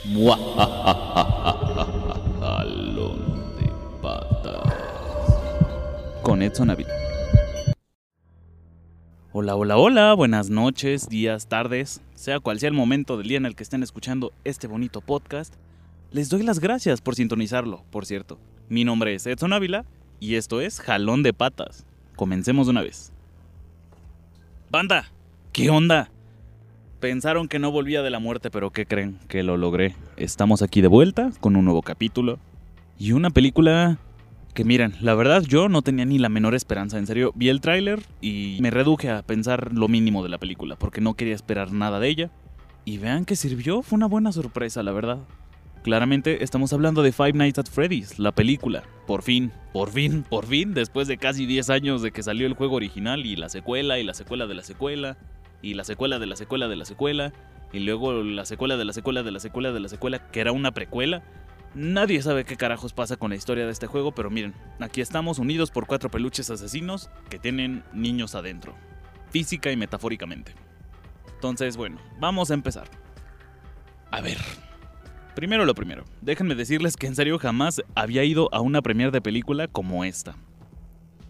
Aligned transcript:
Jalón 2.40 3.54
de 3.58 3.70
patas. 4.00 4.72
Con 6.22 6.40
Edson 6.40 6.70
Ávila. 6.70 6.90
Hola, 9.32 9.56
hola, 9.56 9.76
hola, 9.76 10.14
buenas 10.14 10.48
noches, 10.48 11.10
días, 11.10 11.48
tardes, 11.48 12.00
sea 12.14 12.40
cual 12.40 12.58
sea 12.58 12.70
el 12.70 12.74
momento 12.74 13.18
del 13.18 13.28
día 13.28 13.36
en 13.36 13.44
el 13.44 13.54
que 13.54 13.62
estén 13.62 13.82
escuchando 13.82 14.32
este 14.44 14.66
bonito 14.66 15.02
podcast. 15.02 15.54
Les 16.12 16.30
doy 16.30 16.44
las 16.44 16.60
gracias 16.60 17.02
por 17.02 17.14
sintonizarlo, 17.14 17.84
por 17.90 18.06
cierto. 18.06 18.38
Mi 18.70 18.84
nombre 18.84 19.14
es 19.14 19.26
Edson 19.26 19.52
Ávila 19.52 19.84
y 20.18 20.36
esto 20.36 20.62
es 20.62 20.80
Jalón 20.80 21.22
de 21.22 21.34
Patas. 21.34 21.84
Comencemos 22.16 22.66
de 22.66 22.70
una 22.70 22.82
vez. 22.82 23.12
Banda, 24.70 25.12
¿qué 25.52 25.68
onda? 25.68 26.10
Pensaron 27.00 27.48
que 27.48 27.58
no 27.58 27.70
volvía 27.70 28.02
de 28.02 28.10
la 28.10 28.18
muerte, 28.18 28.50
pero 28.50 28.72
¿qué 28.72 28.84
creen? 28.84 29.18
Que 29.26 29.42
lo 29.42 29.56
logré. 29.56 29.96
Estamos 30.18 30.60
aquí 30.60 30.82
de 30.82 30.88
vuelta 30.88 31.30
con 31.40 31.56
un 31.56 31.64
nuevo 31.64 31.80
capítulo 31.80 32.38
y 32.98 33.12
una 33.12 33.30
película 33.30 33.96
que 34.52 34.64
miren, 34.64 34.92
la 35.00 35.14
verdad 35.14 35.42
yo 35.42 35.70
no 35.70 35.80
tenía 35.80 36.04
ni 36.04 36.18
la 36.18 36.28
menor 36.28 36.54
esperanza, 36.54 36.98
en 36.98 37.06
serio, 37.06 37.32
vi 37.34 37.48
el 37.48 37.62
tráiler 37.62 38.02
y 38.20 38.58
me 38.60 38.70
reduje 38.70 39.08
a 39.08 39.22
pensar 39.22 39.72
lo 39.72 39.88
mínimo 39.88 40.22
de 40.22 40.28
la 40.28 40.36
película, 40.36 40.76
porque 40.76 41.00
no 41.00 41.14
quería 41.14 41.34
esperar 41.34 41.72
nada 41.72 42.00
de 42.00 42.08
ella. 42.08 42.30
Y 42.84 42.98
vean 42.98 43.24
que 43.24 43.36
sirvió, 43.36 43.80
fue 43.80 43.96
una 43.96 44.06
buena 44.06 44.30
sorpresa, 44.30 44.82
la 44.82 44.92
verdad. 44.92 45.20
Claramente 45.82 46.44
estamos 46.44 46.70
hablando 46.74 47.02
de 47.02 47.12
Five 47.12 47.32
Nights 47.32 47.60
at 47.60 47.68
Freddy's, 47.70 48.18
la 48.18 48.32
película. 48.32 48.82
Por 49.06 49.22
fin, 49.22 49.52
por 49.72 49.90
fin, 49.90 50.22
por 50.28 50.44
fin, 50.44 50.74
después 50.74 51.08
de 51.08 51.16
casi 51.16 51.46
10 51.46 51.70
años 51.70 52.02
de 52.02 52.10
que 52.10 52.22
salió 52.22 52.46
el 52.46 52.52
juego 52.52 52.76
original 52.76 53.24
y 53.24 53.36
la 53.36 53.48
secuela 53.48 53.98
y 53.98 54.04
la 54.04 54.12
secuela 54.12 54.46
de 54.46 54.54
la 54.54 54.62
secuela 54.62 55.16
y 55.62 55.74
la 55.74 55.84
secuela 55.84 56.18
de 56.18 56.26
la 56.26 56.36
secuela 56.36 56.68
de 56.68 56.76
la 56.76 56.84
secuela 56.84 57.32
y 57.72 57.80
luego 57.80 58.22
la 58.22 58.44
secuela 58.44 58.76
de 58.76 58.84
la 58.84 58.92
secuela 58.92 59.22
de 59.22 59.30
la 59.30 59.40
secuela 59.40 59.72
de 59.72 59.80
la 59.80 59.88
secuela 59.88 60.30
que 60.30 60.40
era 60.40 60.52
una 60.52 60.72
precuela. 60.72 61.22
Nadie 61.74 62.20
sabe 62.20 62.44
qué 62.44 62.56
carajos 62.56 62.92
pasa 62.92 63.16
con 63.16 63.30
la 63.30 63.36
historia 63.36 63.64
de 63.64 63.72
este 63.72 63.86
juego, 63.86 64.12
pero 64.12 64.28
miren, 64.28 64.54
aquí 64.80 65.00
estamos 65.00 65.38
unidos 65.38 65.70
por 65.70 65.86
cuatro 65.86 66.10
peluches 66.10 66.50
asesinos 66.50 67.10
que 67.28 67.38
tienen 67.38 67.84
niños 67.92 68.34
adentro, 68.34 68.74
física 69.30 69.70
y 69.70 69.76
metafóricamente. 69.76 70.52
Entonces, 71.34 71.76
bueno, 71.76 71.98
vamos 72.18 72.50
a 72.50 72.54
empezar. 72.54 72.88
A 74.10 74.20
ver, 74.20 74.38
Primero 75.34 75.64
lo 75.64 75.74
primero, 75.74 76.04
déjenme 76.20 76.54
decirles 76.54 76.96
que 76.96 77.06
en 77.06 77.14
serio 77.14 77.38
jamás 77.38 77.80
había 77.94 78.24
ido 78.24 78.52
a 78.52 78.60
una 78.60 78.82
premiere 78.82 79.12
de 79.12 79.20
película 79.20 79.68
como 79.68 80.04
esta. 80.04 80.36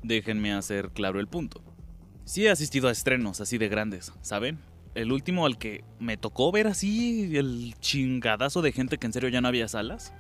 Déjenme 0.03 0.53
hacer 0.55 0.91
claro 0.91 1.21
el 1.21 1.29
punto. 1.29 1.63
Sí 2.25 2.47
he 2.47 2.51
asistido 2.51 2.89
a 2.89 2.93
estrenos 2.93 3.41
así 3.41 3.59
de 3.59 3.69
grandes, 3.69 4.13
¿saben? 4.21 4.59
El 4.95 5.13
último 5.13 5.47
al 5.47 5.59
que 5.59 5.85
me 5.99 6.17
tocó 6.17 6.53
ver 6.53 6.67
así 6.67 7.37
el 7.37 7.75
chingadazo 7.81 8.63
de 8.63 8.73
gente 8.73 8.99
que 8.99 9.07
en 9.07 9.13
serio 9.13 9.29
ya 9.29 9.41
no 9.41 9.49
había 9.49 9.69
salas. 9.69 10.13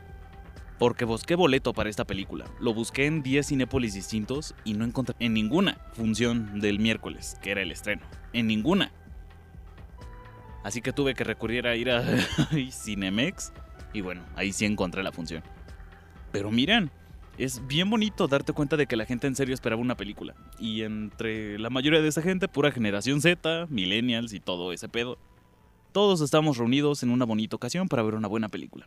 Porque 0.79 1.05
busqué 1.05 1.35
boleto 1.35 1.75
para 1.75 1.91
esta 1.91 2.07
película. 2.07 2.47
Lo 2.59 2.73
busqué 2.73 3.05
en 3.05 3.23
10 3.23 3.49
cinépolis 3.49 3.93
distintos 3.93 4.55
y 4.65 4.73
no 4.73 4.87
encontré 4.87 5.15
en 5.19 5.35
ninguna 5.35 5.79
función 5.93 6.59
del 6.59 6.79
miércoles, 6.79 7.37
que 7.43 7.51
era 7.51 7.61
el 7.61 7.71
estreno. 7.71 8.03
En 8.33 8.47
ninguna. 8.47 8.91
Así 10.65 10.81
que 10.81 10.93
tuve 10.93 11.15
que 11.15 11.25
recurrir 11.25 11.67
a 11.67 11.77
ir 11.77 11.91
a 11.91 12.03
Cinemex 12.71 13.53
y 13.93 14.01
bueno, 14.01 14.23
ahí 14.37 14.53
sí 14.53 14.65
encontré 14.65 15.03
la 15.03 15.13
función. 15.13 15.43
Pero 16.33 16.51
miren, 16.51 16.91
es 17.39 17.67
bien 17.67 17.89
bonito 17.89 18.29
darte 18.29 18.53
cuenta 18.53 18.77
de 18.77 18.87
que 18.87 18.97
la 18.97 19.07
gente 19.07 19.27
en 19.27 19.37
serio 19.37 19.55
esperaba 19.55 19.81
una 19.81 19.97
película. 19.97 20.35
Y 20.59 20.83
entre 20.83 21.59
la 21.59 21.71
mayoría 21.71 22.01
de 22.01 22.09
esa 22.09 22.23
gente, 22.23 22.49
pura 22.49 22.71
generación 22.71 23.21
Z, 23.21 23.67
millennials 23.71 24.33
y 24.33 24.41
todo 24.41 24.73
ese 24.73 24.89
pedo, 24.89 25.19
todos 25.93 26.21
estamos 26.21 26.59
reunidos 26.59 27.03
en 27.03 27.11
una 27.11 27.25
bonita 27.25 27.57
ocasión 27.57 27.89
para 27.89 28.03
ver 28.03 28.15
una 28.15 28.29
buena 28.29 28.49
película. 28.49 28.87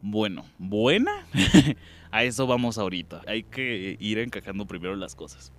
Bueno, 0.00 0.44
¿buena? 0.58 1.26
a 2.10 2.24
eso 2.24 2.46
vamos 2.46 2.78
ahorita. 2.78 3.22
Hay 3.26 3.42
que 3.42 3.96
ir 4.00 4.18
encajando 4.18 4.66
primero 4.66 4.96
las 4.96 5.14
cosas. 5.14 5.52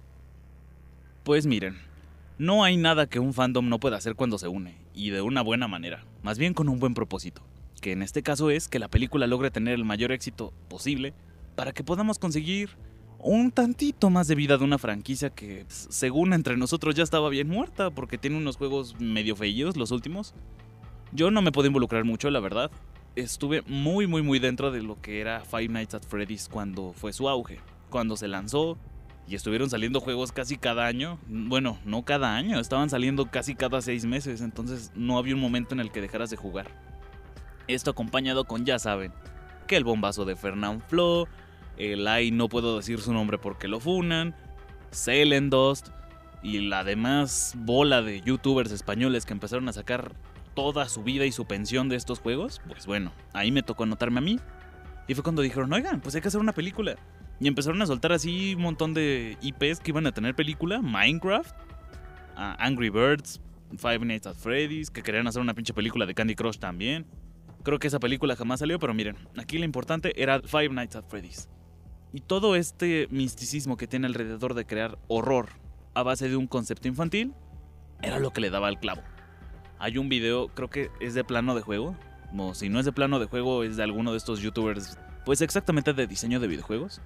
Pues 1.23 1.45
miren, 1.45 1.77
no 2.37 2.63
hay 2.63 2.77
nada 2.77 3.07
que 3.07 3.19
un 3.19 3.33
fandom 3.33 3.67
no 3.69 3.79
pueda 3.79 3.97
hacer 3.97 4.15
cuando 4.15 4.37
se 4.37 4.47
une, 4.47 4.75
y 4.93 5.09
de 5.09 5.21
una 5.21 5.41
buena 5.41 5.67
manera, 5.67 6.03
más 6.21 6.37
bien 6.37 6.53
con 6.53 6.69
un 6.69 6.79
buen 6.79 6.93
propósito 6.93 7.41
que 7.85 7.91
en 7.91 8.01
este 8.01 8.23
caso 8.23 8.49
es 8.49 8.67
que 8.67 8.79
la 8.79 8.87
película 8.87 9.27
logre 9.27 9.51
tener 9.51 9.75
el 9.75 9.85
mayor 9.85 10.11
éxito 10.11 10.51
posible 10.69 11.13
para 11.55 11.71
que 11.71 11.83
podamos 11.83 12.19
conseguir 12.19 12.69
un 13.19 13.51
tantito 13.51 14.09
más 14.09 14.27
de 14.27 14.35
vida 14.35 14.57
de 14.57 14.63
una 14.63 14.77
franquicia 14.77 15.29
que, 15.29 15.65
según 15.67 16.33
entre 16.33 16.57
nosotros, 16.57 16.95
ya 16.95 17.03
estaba 17.03 17.29
bien 17.29 17.47
muerta 17.47 17.89
porque 17.89 18.17
tiene 18.17 18.37
unos 18.37 18.57
juegos 18.57 18.99
medio 18.99 19.35
feillos 19.35 19.77
los 19.77 19.91
últimos. 19.91 20.35
Yo 21.11 21.31
no 21.31 21.41
me 21.41 21.51
puedo 21.51 21.67
involucrar 21.67 22.03
mucho, 22.03 22.29
la 22.29 22.39
verdad. 22.39 22.69
Estuve 23.15 23.63
muy, 23.63 24.05
muy, 24.05 24.21
muy 24.21 24.39
dentro 24.39 24.71
de 24.71 24.83
lo 24.83 25.01
que 25.01 25.21
era 25.21 25.39
Five 25.39 25.69
Nights 25.69 25.95
at 25.95 26.03
Freddy's 26.03 26.49
cuando 26.49 26.93
fue 26.93 27.13
su 27.13 27.29
auge, 27.29 27.59
cuando 27.89 28.17
se 28.17 28.27
lanzó 28.27 28.77
y 29.27 29.35
estuvieron 29.35 29.69
saliendo 29.69 30.01
juegos 30.01 30.31
casi 30.31 30.57
cada 30.57 30.85
año. 30.85 31.17
Bueno, 31.27 31.79
no 31.85 32.03
cada 32.03 32.35
año, 32.35 32.59
estaban 32.59 32.89
saliendo 32.89 33.31
casi 33.31 33.55
cada 33.55 33.81
seis 33.81 34.05
meses, 34.05 34.41
entonces 34.41 34.91
no 34.93 35.17
había 35.17 35.35
un 35.35 35.41
momento 35.41 35.73
en 35.73 35.79
el 35.79 35.91
que 35.91 36.01
dejaras 36.01 36.29
de 36.29 36.37
jugar. 36.37 36.67
Esto 37.67 37.91
acompañado 37.91 38.45
con, 38.45 38.65
ya 38.65 38.77
saben, 38.77 39.13
que 39.67 39.77
el 39.77 39.83
bombazo 39.83 40.25
de 40.25 40.35
Fernand 40.35 40.83
Flo, 40.87 41.27
el 41.77 42.07
AI 42.07 42.31
no 42.31 42.49
puedo 42.49 42.77
decir 42.77 42.99
su 43.01 43.13
nombre 43.13 43.37
porque 43.37 43.67
lo 43.67 43.79
funan, 43.79 44.35
Dust 45.49 45.89
y 46.41 46.59
la 46.59 46.83
demás 46.83 47.53
bola 47.57 48.01
de 48.01 48.21
youtubers 48.21 48.71
españoles 48.71 49.25
que 49.25 49.33
empezaron 49.33 49.67
a 49.67 49.73
sacar 49.73 50.13
toda 50.53 50.87
su 50.87 51.03
vida 51.03 51.25
y 51.25 51.31
su 51.31 51.45
pensión 51.45 51.89
de 51.89 51.95
estos 51.95 52.19
juegos, 52.19 52.61
pues 52.67 52.85
bueno, 52.85 53.11
ahí 53.33 53.51
me 53.51 53.63
tocó 53.63 53.83
anotarme 53.83 54.19
a 54.19 54.21
mí. 54.21 54.39
Y 55.07 55.13
fue 55.13 55.23
cuando 55.23 55.41
dijeron, 55.41 55.71
oigan, 55.73 56.01
pues 56.01 56.15
hay 56.15 56.21
que 56.21 56.29
hacer 56.29 56.39
una 56.39 56.53
película. 56.53 56.95
Y 57.39 57.47
empezaron 57.47 57.81
a 57.81 57.85
soltar 57.85 58.11
así 58.11 58.55
un 58.55 58.61
montón 58.61 58.93
de 58.93 59.37
IPs 59.41 59.79
que 59.79 59.91
iban 59.91 60.07
a 60.07 60.11
tener 60.13 60.35
película. 60.35 60.81
Minecraft, 60.81 61.53
Angry 62.35 62.89
Birds, 62.89 63.41
Five 63.77 63.99
Nights 63.99 64.27
at 64.27 64.35
Freddy's, 64.35 64.89
que 64.89 65.03
querían 65.03 65.27
hacer 65.27 65.41
una 65.41 65.53
pinche 65.53 65.73
película 65.73 66.05
de 66.05 66.13
Candy 66.13 66.35
Crush 66.35 66.57
también. 66.57 67.05
Creo 67.63 67.77
que 67.77 67.87
esa 67.87 67.99
película 67.99 68.35
jamás 68.35 68.59
salió, 68.59 68.79
pero 68.79 68.93
miren, 68.93 69.17
aquí 69.37 69.57
lo 69.57 69.65
importante 69.65 70.21
era 70.21 70.41
Five 70.41 70.69
Nights 70.69 70.95
at 70.95 71.05
Freddy's. 71.07 71.49
Y 72.15 72.21
todo 72.21 72.55
este 72.55 73.09
misticismo 73.11 73.75
que 73.75 73.87
tiene 73.87 74.07
alrededor 74.07 74.53
de 74.53 74.65
crear 74.65 74.97
horror 75.09 75.49
a 75.95 76.01
base 76.01 76.29
de 76.29 76.37
un 76.37 76.47
concepto 76.47 76.87
infantil 76.87 77.33
era 78.01 78.19
lo 78.19 78.31
que 78.31 78.39
le 78.39 78.49
daba 78.49 78.69
al 78.69 78.79
clavo. 78.79 79.01
Hay 79.79 79.97
un 79.97 80.07
video, 80.07 80.47
creo 80.47 80.69
que 80.69 80.91
es 81.01 81.13
de 81.13 81.25
plano 81.25 81.55
de 81.55 81.61
juego, 81.61 81.97
o 82.37 82.53
si 82.53 82.69
no 82.69 82.79
es 82.79 82.85
de 82.85 82.93
plano 82.93 83.19
de 83.19 83.25
juego, 83.25 83.65
es 83.65 83.75
de 83.75 83.83
alguno 83.83 84.11
de 84.11 84.17
estos 84.17 84.39
youtubers, 84.39 84.97
pues 85.25 85.41
exactamente 85.41 85.91
de 85.91 86.07
diseño 86.07 86.39
de 86.39 86.47
videojuegos, 86.47 87.01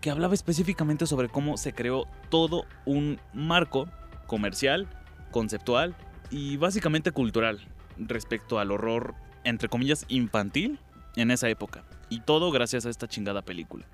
que 0.00 0.10
hablaba 0.10 0.34
específicamente 0.34 1.06
sobre 1.06 1.28
cómo 1.28 1.56
se 1.56 1.72
creó 1.72 2.08
todo 2.28 2.64
un 2.86 3.20
marco 3.34 3.88
comercial, 4.26 4.88
conceptual 5.30 5.94
y 6.30 6.56
básicamente 6.56 7.12
cultural 7.12 7.60
respecto 7.98 8.58
al 8.58 8.72
horror 8.72 9.14
entre 9.44 9.68
comillas, 9.68 10.06
infantil 10.08 10.80
en 11.14 11.30
esa 11.30 11.48
época. 11.48 11.84
Y 12.08 12.22
todo 12.22 12.50
gracias 12.50 12.84
a 12.84 12.90
esta 12.90 13.06
chingada 13.06 13.42
película. 13.42 13.86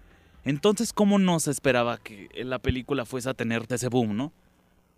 Entonces, 0.45 0.93
¿cómo 0.93 1.19
no 1.19 1.39
se 1.41 1.51
esperaba 1.51 1.99
que 1.99 2.29
la 2.45 2.59
película 2.59 3.05
fuese 3.05 3.29
a 3.29 3.35
tener 3.35 3.67
ese 3.69 3.89
boom, 3.89 4.17
no? 4.17 4.33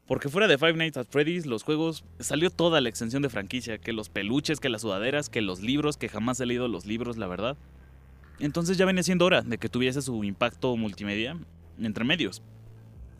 Porque 0.06 0.28
fuera 0.28 0.46
de 0.46 0.58
Five 0.58 0.74
Nights 0.74 0.96
at 0.96 1.06
Freddy's, 1.08 1.46
los 1.46 1.62
juegos 1.62 2.04
salió 2.20 2.50
toda 2.50 2.80
la 2.80 2.88
extensión 2.88 3.22
de 3.22 3.28
franquicia, 3.28 3.78
que 3.78 3.92
los 3.92 4.08
peluches, 4.08 4.60
que 4.60 4.68
las 4.68 4.82
sudaderas, 4.82 5.28
que 5.28 5.40
los 5.40 5.60
libros, 5.60 5.96
que 5.96 6.08
jamás 6.08 6.40
he 6.40 6.46
leído 6.46 6.68
los 6.68 6.86
libros, 6.86 7.16
la 7.16 7.26
verdad. 7.26 7.56
Entonces 8.38 8.76
ya 8.76 8.84
venía 8.84 9.02
siendo 9.02 9.24
hora 9.24 9.42
de 9.42 9.58
que 9.58 9.68
tuviese 9.68 10.02
su 10.02 10.24
impacto 10.24 10.76
multimedia 10.76 11.38
entre 11.80 12.04
medios. 12.04 12.42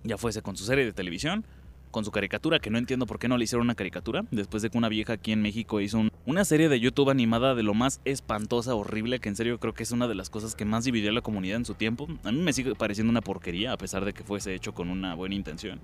Ya 0.05 0.19
fuese 0.19 0.43
con 0.43 0.57
su 0.57 0.65
serie 0.65 0.85
de 0.85 0.93
televisión, 0.93 1.45
con 1.93 2.05
su 2.05 2.11
caricatura, 2.11 2.59
que 2.59 2.71
no 2.71 2.79
entiendo 2.79 3.07
por 3.07 3.21
qué 3.21 3.29
no 3.29 3.39
le 3.39 3.45
hicieron 3.45 3.67
una 3.67 3.77
caricatura, 3.77 4.25
después 4.33 4.65
de 4.65 4.71
que 4.71 4.79
una 4.79 4.89
vieja 4.89 5.13
aquí 5.13 5.31
en 5.31 5.43
México 5.43 5.81
hizo 5.81 6.03
una 6.27 6.45
serie 6.45 6.69
de 6.69 6.81
YouTube 6.81 7.11
animada 7.11 7.55
de 7.55 7.63
lo 7.63 7.75
más 7.75 8.01
espantosa, 8.05 8.75
horrible, 8.75 9.21
que 9.21 9.29
en 9.29 9.37
serio 9.37 9.61
creo 9.61 9.75
que 9.75 9.85
es 9.85 9.93
una 9.93 10.09
de 10.09 10.17
las 10.17 10.31
cosas 10.31 10.57
que 10.57 10.65
más 10.65 10.85
dividió 10.85 11.11
a 11.11 11.13
la 11.13 11.21
comunidad 11.21 11.59
en 11.59 11.65
su 11.65 11.75
tiempo. 11.75 12.09
A 12.25 12.33
mí 12.33 12.41
me 12.41 12.53
sigue 12.53 12.75
pareciendo 12.75 13.11
una 13.11 13.21
porquería, 13.21 13.73
a 13.73 13.77
pesar 13.77 14.05
de 14.05 14.13
que 14.13 14.25
fuese 14.25 14.55
hecho 14.55 14.75
con 14.75 14.91
una 14.91 15.15
buena 15.15 15.37
intención. 15.37 15.79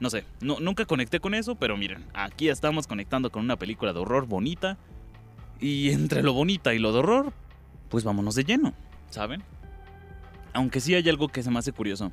No 0.00 0.08
sé, 0.08 0.24
nunca 0.40 0.86
conecté 0.86 1.20
con 1.20 1.34
eso, 1.34 1.56
pero 1.56 1.76
miren, 1.76 2.04
aquí 2.14 2.48
estamos 2.48 2.86
conectando 2.86 3.30
con 3.30 3.44
una 3.44 3.56
película 3.56 3.92
de 3.92 3.98
horror 4.00 4.26
bonita. 4.26 4.78
Y 5.60 5.90
entre 5.90 6.22
lo 6.22 6.32
bonita 6.32 6.74
y 6.74 6.78
lo 6.78 6.92
de 6.92 6.98
horror, 7.00 7.32
pues 7.88 8.04
vámonos 8.04 8.34
de 8.34 8.44
lleno, 8.44 8.72
¿saben? 9.10 9.42
Aunque 10.52 10.80
sí 10.80 10.94
hay 10.94 11.08
algo 11.08 11.28
que 11.28 11.42
se 11.42 11.50
me 11.50 11.58
hace 11.58 11.72
curioso. 11.72 12.12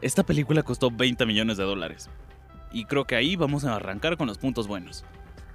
Esta 0.00 0.24
película 0.24 0.62
costó 0.62 0.90
20 0.90 1.26
millones 1.26 1.56
de 1.56 1.64
dólares. 1.64 2.08
Y 2.72 2.84
creo 2.84 3.04
que 3.04 3.16
ahí 3.16 3.36
vamos 3.36 3.64
a 3.64 3.76
arrancar 3.76 4.16
con 4.16 4.26
los 4.26 4.38
puntos 4.38 4.66
buenos. 4.66 5.04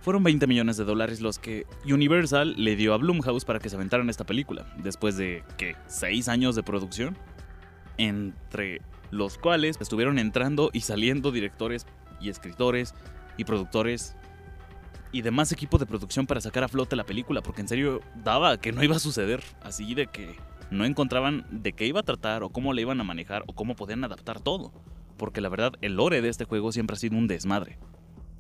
Fueron 0.02 0.24
20 0.24 0.48
millones 0.48 0.76
de 0.76 0.84
dólares 0.84 1.22
los 1.22 1.40
que 1.40 1.66
Universal 1.86 2.56
le 2.58 2.76
dio 2.76 2.94
a 2.94 2.98
Blumhouse 2.98 3.46
para 3.46 3.60
que 3.60 3.70
se 3.70 3.78
aventaran 3.78 4.10
esta 4.10 4.26
película, 4.26 4.66
después 4.78 5.16
de, 5.16 5.44
¿qué? 5.58 5.76
¿6 5.88 6.28
años 6.28 6.56
de 6.56 6.64
producción? 6.64 7.18
Entre 7.98 8.82
los 9.12 9.38
cuales 9.38 9.78
estuvieron 9.80 10.20
entrando 10.20 10.72
y 10.74 10.82
saliendo 10.82 11.32
directores 11.32 11.86
y 12.20 12.30
escritores 12.30 12.94
y 13.38 13.46
productores 13.46 14.16
y 15.14 15.22
demás 15.22 15.52
equipo 15.52 15.78
de 15.78 15.86
producción 15.86 16.26
para 16.26 16.42
sacar 16.42 16.64
a 16.64 16.68
flote 16.68 16.96
la 16.96 17.06
película, 17.06 17.42
porque 17.42 17.62
en 17.62 17.68
serio 17.68 18.02
daba 18.24 18.58
que 18.58 18.72
no 18.72 18.84
iba 18.84 18.96
a 18.96 19.00
suceder, 19.00 19.44
así 19.62 19.94
de 19.94 20.08
que 20.08 20.36
no 20.72 20.86
encontraban 20.86 21.46
de 21.52 21.74
qué 21.74 21.86
iba 21.86 22.00
a 22.00 22.04
tratar 22.04 22.44
o 22.44 22.50
cómo 22.50 22.74
le 22.74 22.82
iban 22.82 23.00
a 23.00 23.04
manejar 23.04 23.44
o 23.48 23.54
cómo 23.54 23.76
podían 23.76 24.04
adaptar 24.04 24.42
todo, 24.42 24.74
porque 25.18 25.42
la 25.42 25.50
verdad 25.50 25.74
el 25.82 25.96
lore 25.96 26.22
de 26.22 26.30
este 26.30 26.46
juego 26.46 26.72
siempre 26.72 26.96
ha 26.96 27.00
sido 27.00 27.18
un 27.18 27.28
desmadre. 27.28 27.78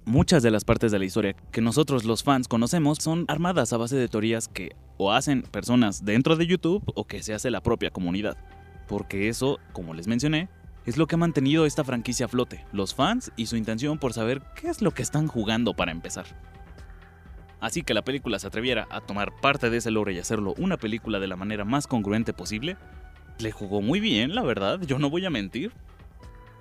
Muchas 0.06 0.44
de 0.44 0.52
las 0.52 0.66
partes 0.66 0.92
de 0.92 1.00
la 1.00 1.06
historia 1.06 1.36
que 1.52 1.62
nosotros 1.62 2.04
los 2.04 2.24
fans 2.24 2.48
conocemos 2.48 2.98
son 3.00 3.26
armadas 3.30 3.72
a 3.72 3.78
base 3.78 3.96
de 3.96 4.10
teorías 4.10 4.48
que 4.48 4.76
o 4.98 5.12
hacen 5.12 5.44
personas 5.44 6.04
dentro 6.04 6.36
de 6.36 6.46
YouTube 6.46 6.84
o 6.94 7.06
que 7.06 7.24
se 7.24 7.34
hace 7.34 7.50
la 7.52 7.62
propia 7.62 7.92
comunidad. 7.92 8.38
Porque 8.88 9.30
eso, 9.30 9.60
como 9.72 9.94
les 9.94 10.08
mencioné, 10.08 10.50
es 10.86 10.98
lo 10.98 11.08
que 11.08 11.16
ha 11.16 11.18
mantenido 11.18 11.66
esta 11.66 11.84
franquicia 11.84 12.26
a 12.26 12.30
flote, 12.30 12.66
los 12.74 12.94
fans 12.94 13.32
y 13.38 13.46
su 13.46 13.56
intención 13.56 13.98
por 13.98 14.14
saber 14.14 14.42
qué 14.60 14.68
es 14.68 14.82
lo 14.82 14.92
que 14.92 15.02
están 15.02 15.28
jugando 15.28 15.74
para 15.74 15.92
empezar. 15.92 16.26
Así 17.62 17.82
que 17.82 17.94
la 17.94 18.02
película 18.04 18.40
se 18.40 18.48
atreviera 18.48 18.88
a 18.90 19.00
tomar 19.00 19.34
parte 19.40 19.70
de 19.70 19.78
ese 19.78 19.90
lore 19.90 20.12
y 20.12 20.20
hacerlo 20.20 20.54
una 20.58 20.76
película 20.76 21.20
de 21.20 21.28
la 21.28 21.38
manera 21.38 21.64
más 21.64 21.88
congruente 21.88 22.34
posible, 22.34 22.76
le 23.40 23.52
jugó 23.54 23.82
muy 23.82 24.02
bien, 24.02 24.36
la 24.36 24.44
verdad, 24.44 24.82
yo 24.82 25.00
no 25.00 25.10
voy 25.10 25.26
a 25.26 25.30
mentir. 25.30 25.72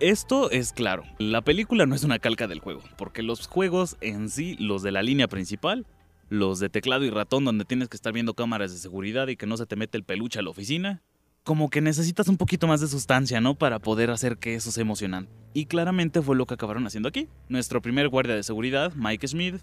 Esto 0.02 0.50
es 0.50 0.72
claro, 0.72 1.04
la 1.19 1.43
película 1.43 1.87
no 1.87 1.94
es 1.94 2.02
una 2.02 2.19
calca 2.19 2.49
del 2.49 2.58
juego, 2.58 2.82
porque 2.99 3.22
los 3.22 3.46
juegos 3.46 3.96
en 4.00 4.31
sí, 4.31 4.56
los 4.58 4.82
de 4.82 4.90
la 4.90 5.00
línea 5.00 5.28
principal, 5.28 5.87
los 6.28 6.58
de 6.58 6.69
teclado 6.69 7.04
y 7.04 7.10
ratón 7.10 7.44
donde 7.44 7.64
tienes 7.64 7.88
que 7.88 7.96
estar 7.96 8.12
viendo 8.12 8.34
cámaras 8.34 8.72
de 8.72 8.78
seguridad 8.78 9.28
y 9.28 9.37
que 9.37 9.46
no 9.46 9.56
se 9.56 9.64
te 9.64 9.76
mete 9.76 9.96
el 9.96 10.02
peluche 10.02 10.40
a 10.40 10.43
la 10.43 10.50
oficina, 10.50 11.02
como 11.44 11.70
que 11.70 11.81
necesitas 11.81 12.26
un 12.26 12.37
poquito 12.37 12.66
más 12.66 12.81
de 12.81 12.88
sustancia, 12.88 13.40
¿no? 13.40 13.54
Para 13.54 13.78
poder 13.78 14.10
hacer 14.10 14.38
que 14.38 14.56
eso 14.56 14.72
sea 14.72 14.82
emocionante. 14.82 15.31
Y 15.54 15.66
claramente 15.66 16.20
fue 16.20 16.34
lo 16.34 16.46
que 16.46 16.54
acabaron 16.54 16.84
haciendo 16.84 17.08
aquí. 17.08 17.28
Nuestro 17.49 17.81
primer 17.81 18.08
guardia 18.08 18.34
de 18.34 18.43
seguridad, 18.43 18.93
Mike 18.96 19.28
Smith, 19.28 19.60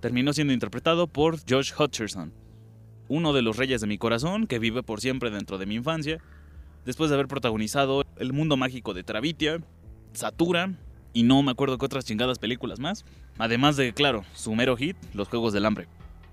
terminó 0.00 0.34
siendo 0.34 0.52
interpretado 0.52 1.06
por 1.06 1.38
Josh 1.48 1.72
Hutcherson, 1.72 2.34
uno 3.08 3.32
de 3.32 3.40
los 3.40 3.56
reyes 3.56 3.80
de 3.80 3.86
mi 3.86 3.96
corazón 3.96 4.46
que 4.46 4.58
vive 4.58 4.82
por 4.82 5.00
siempre 5.00 5.30
dentro 5.30 5.56
de 5.56 5.64
mi 5.64 5.76
infancia, 5.76 6.20
después 6.84 7.10
de 7.10 7.14
haber 7.14 7.28
protagonizado 7.28 8.04
El 8.16 8.32
mundo 8.32 8.56
mágico 8.56 8.94
de 8.94 9.02
Travitia, 9.02 9.60
Satura 10.12 10.74
y 11.12 11.22
no 11.22 11.42
me 11.42 11.50
acuerdo 11.50 11.78
qué 11.78 11.86
otras 11.86 12.04
chingadas 12.04 12.38
películas 12.38 12.78
más, 12.78 13.04
además 13.38 13.76
de, 13.76 13.92
claro, 13.92 14.24
su 14.32 14.54
mero 14.54 14.76
hit, 14.76 14.96
Los 15.14 15.28
Juegos 15.28 15.52
del 15.52 15.66
Hambre. 15.66 15.88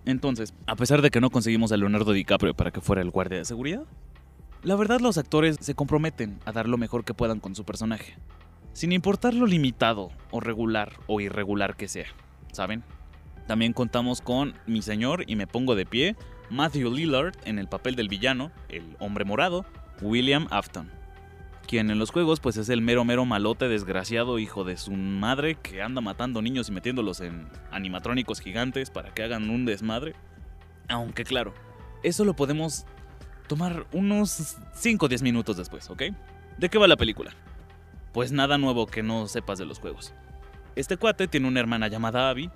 Entonces, 0.05 0.53
a 0.67 0.75
pesar 0.75 1.01
de 1.01 1.09
que 1.09 1.19
no 1.19 1.29
conseguimos 1.29 1.71
a 1.71 1.77
Leonardo 1.77 2.13
DiCaprio 2.13 2.53
para 2.53 2.71
que 2.71 2.81
fuera 2.81 3.01
el 3.01 3.11
guardia 3.11 3.39
de 3.39 3.45
seguridad, 3.45 3.83
la 4.63 4.75
verdad 4.75 4.99
los 4.99 5.17
actores 5.17 5.57
se 5.59 5.75
comprometen 5.75 6.39
a 6.45 6.51
dar 6.51 6.67
lo 6.67 6.77
mejor 6.77 7.03
que 7.03 7.13
puedan 7.13 7.39
con 7.39 7.55
su 7.55 7.65
personaje, 7.65 8.15
sin 8.73 8.91
importar 8.91 9.33
lo 9.33 9.45
limitado 9.45 10.11
o 10.31 10.39
regular 10.39 10.93
o 11.07 11.19
irregular 11.21 11.75
que 11.75 11.87
sea, 11.87 12.07
¿saben? 12.51 12.83
También 13.47 13.73
contamos 13.73 14.21
con 14.21 14.53
mi 14.65 14.81
señor 14.81 15.23
y 15.27 15.35
me 15.35 15.47
pongo 15.47 15.75
de 15.75 15.85
pie, 15.85 16.15
Matthew 16.49 16.93
Lillard 16.93 17.35
en 17.45 17.59
el 17.59 17.67
papel 17.67 17.95
del 17.95 18.09
villano, 18.09 18.51
el 18.69 18.95
hombre 18.99 19.25
morado, 19.25 19.65
William 20.01 20.47
Afton, 20.51 20.89
quien 21.67 21.89
en 21.89 21.99
los 21.99 22.11
juegos 22.11 22.39
pues 22.39 22.57
es 22.57 22.69
el 22.69 22.81
mero 22.81 23.03
mero 23.03 23.25
malote 23.25 23.67
desgraciado 23.67 24.39
hijo 24.39 24.63
de 24.63 24.77
su 24.77 24.91
madre 24.91 25.55
que 25.55 25.81
anda 25.81 26.01
matando 26.01 26.41
niños 26.41 26.69
y 26.69 26.71
metiéndolos 26.71 27.19
en 27.21 27.47
animatrónicos 27.71 28.39
gigantes 28.39 28.89
para 28.89 29.13
que 29.13 29.23
hagan 29.23 29.49
un 29.49 29.65
desmadre. 29.65 30.13
Aunque 30.87 31.23
claro, 31.23 31.53
eso 32.03 32.25
lo 32.25 32.35
podemos 32.35 32.85
tomar 33.47 33.87
unos 33.91 34.57
5 34.73 35.05
o 35.05 35.09
10 35.09 35.23
minutos 35.23 35.57
después, 35.57 35.89
¿ok? 35.89 36.03
¿De 36.57 36.69
qué 36.69 36.77
va 36.77 36.87
la 36.87 36.97
película? 36.97 37.31
Pues 38.13 38.31
nada 38.31 38.57
nuevo 38.57 38.87
que 38.87 39.03
no 39.03 39.27
sepas 39.27 39.57
de 39.57 39.65
los 39.65 39.79
juegos. 39.79 40.13
Este 40.75 40.97
cuate 40.97 41.27
tiene 41.27 41.47
una 41.47 41.59
hermana 41.59 41.87
llamada 41.87 42.29
Abby 42.29 42.49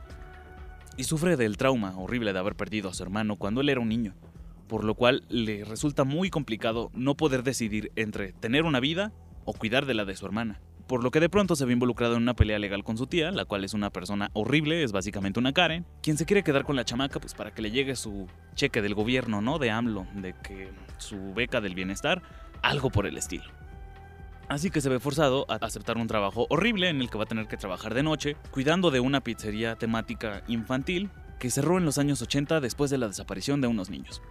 y 0.97 1.03
sufre 1.03 1.37
del 1.37 1.57
trauma 1.57 1.97
horrible 1.97 2.33
de 2.33 2.39
haber 2.39 2.55
perdido 2.55 2.89
a 2.89 2.93
su 2.93 3.03
hermano 3.03 3.35
cuando 3.35 3.61
él 3.61 3.69
era 3.69 3.79
un 3.79 3.89
niño, 3.89 4.13
por 4.71 4.85
lo 4.85 4.95
cual 4.95 5.25
le 5.27 5.65
resulta 5.65 6.05
muy 6.05 6.29
complicado 6.29 6.91
no 6.93 7.17
poder 7.17 7.43
decidir 7.43 7.91
entre 7.97 8.31
tener 8.31 8.63
una 8.63 8.79
vida 8.79 9.11
o 9.43 9.51
cuidar 9.51 9.85
de 9.85 9.93
la 9.93 10.05
de 10.05 10.15
su 10.15 10.25
hermana. 10.25 10.61
Por 10.87 11.03
lo 11.03 11.11
que 11.11 11.19
de 11.19 11.27
pronto 11.27 11.57
se 11.57 11.65
ve 11.65 11.73
involucrado 11.73 12.15
en 12.15 12.21
una 12.21 12.35
pelea 12.35 12.57
legal 12.57 12.85
con 12.85 12.97
su 12.97 13.05
tía, 13.05 13.31
la 13.31 13.43
cual 13.43 13.65
es 13.65 13.73
una 13.73 13.89
persona 13.89 14.31
horrible, 14.31 14.81
es 14.81 14.93
básicamente 14.93 15.41
una 15.41 15.51
Karen, 15.51 15.85
quien 16.01 16.17
se 16.17 16.25
quiere 16.25 16.41
quedar 16.41 16.63
con 16.63 16.77
la 16.77 16.85
chamaca 16.85 17.19
pues 17.19 17.33
para 17.33 17.53
que 17.53 17.61
le 17.61 17.71
llegue 17.71 17.97
su 17.97 18.27
cheque 18.55 18.81
del 18.81 18.95
gobierno, 18.95 19.41
¿no? 19.41 19.59
De 19.59 19.71
AMLO, 19.71 20.07
de 20.15 20.35
que 20.41 20.69
su 20.99 21.33
beca 21.33 21.59
del 21.59 21.75
bienestar, 21.75 22.21
algo 22.61 22.91
por 22.91 23.07
el 23.07 23.17
estilo. 23.17 23.51
Así 24.47 24.69
que 24.69 24.79
se 24.79 24.87
ve 24.87 25.01
forzado 25.01 25.45
a 25.49 25.55
aceptar 25.55 25.97
un 25.97 26.07
trabajo 26.07 26.47
horrible 26.49 26.87
en 26.87 27.01
el 27.01 27.09
que 27.09 27.17
va 27.17 27.25
a 27.25 27.27
tener 27.27 27.49
que 27.49 27.57
trabajar 27.57 27.93
de 27.93 28.03
noche, 28.03 28.37
cuidando 28.51 28.89
de 28.89 29.01
una 29.01 29.19
pizzería 29.19 29.75
temática 29.75 30.43
infantil 30.47 31.09
que 31.39 31.49
cerró 31.49 31.77
en 31.77 31.83
los 31.83 31.97
años 31.97 32.21
80 32.21 32.61
después 32.61 32.89
de 32.89 32.99
la 32.99 33.09
desaparición 33.09 33.59
de 33.59 33.67
unos 33.67 33.89
niños. 33.89 34.21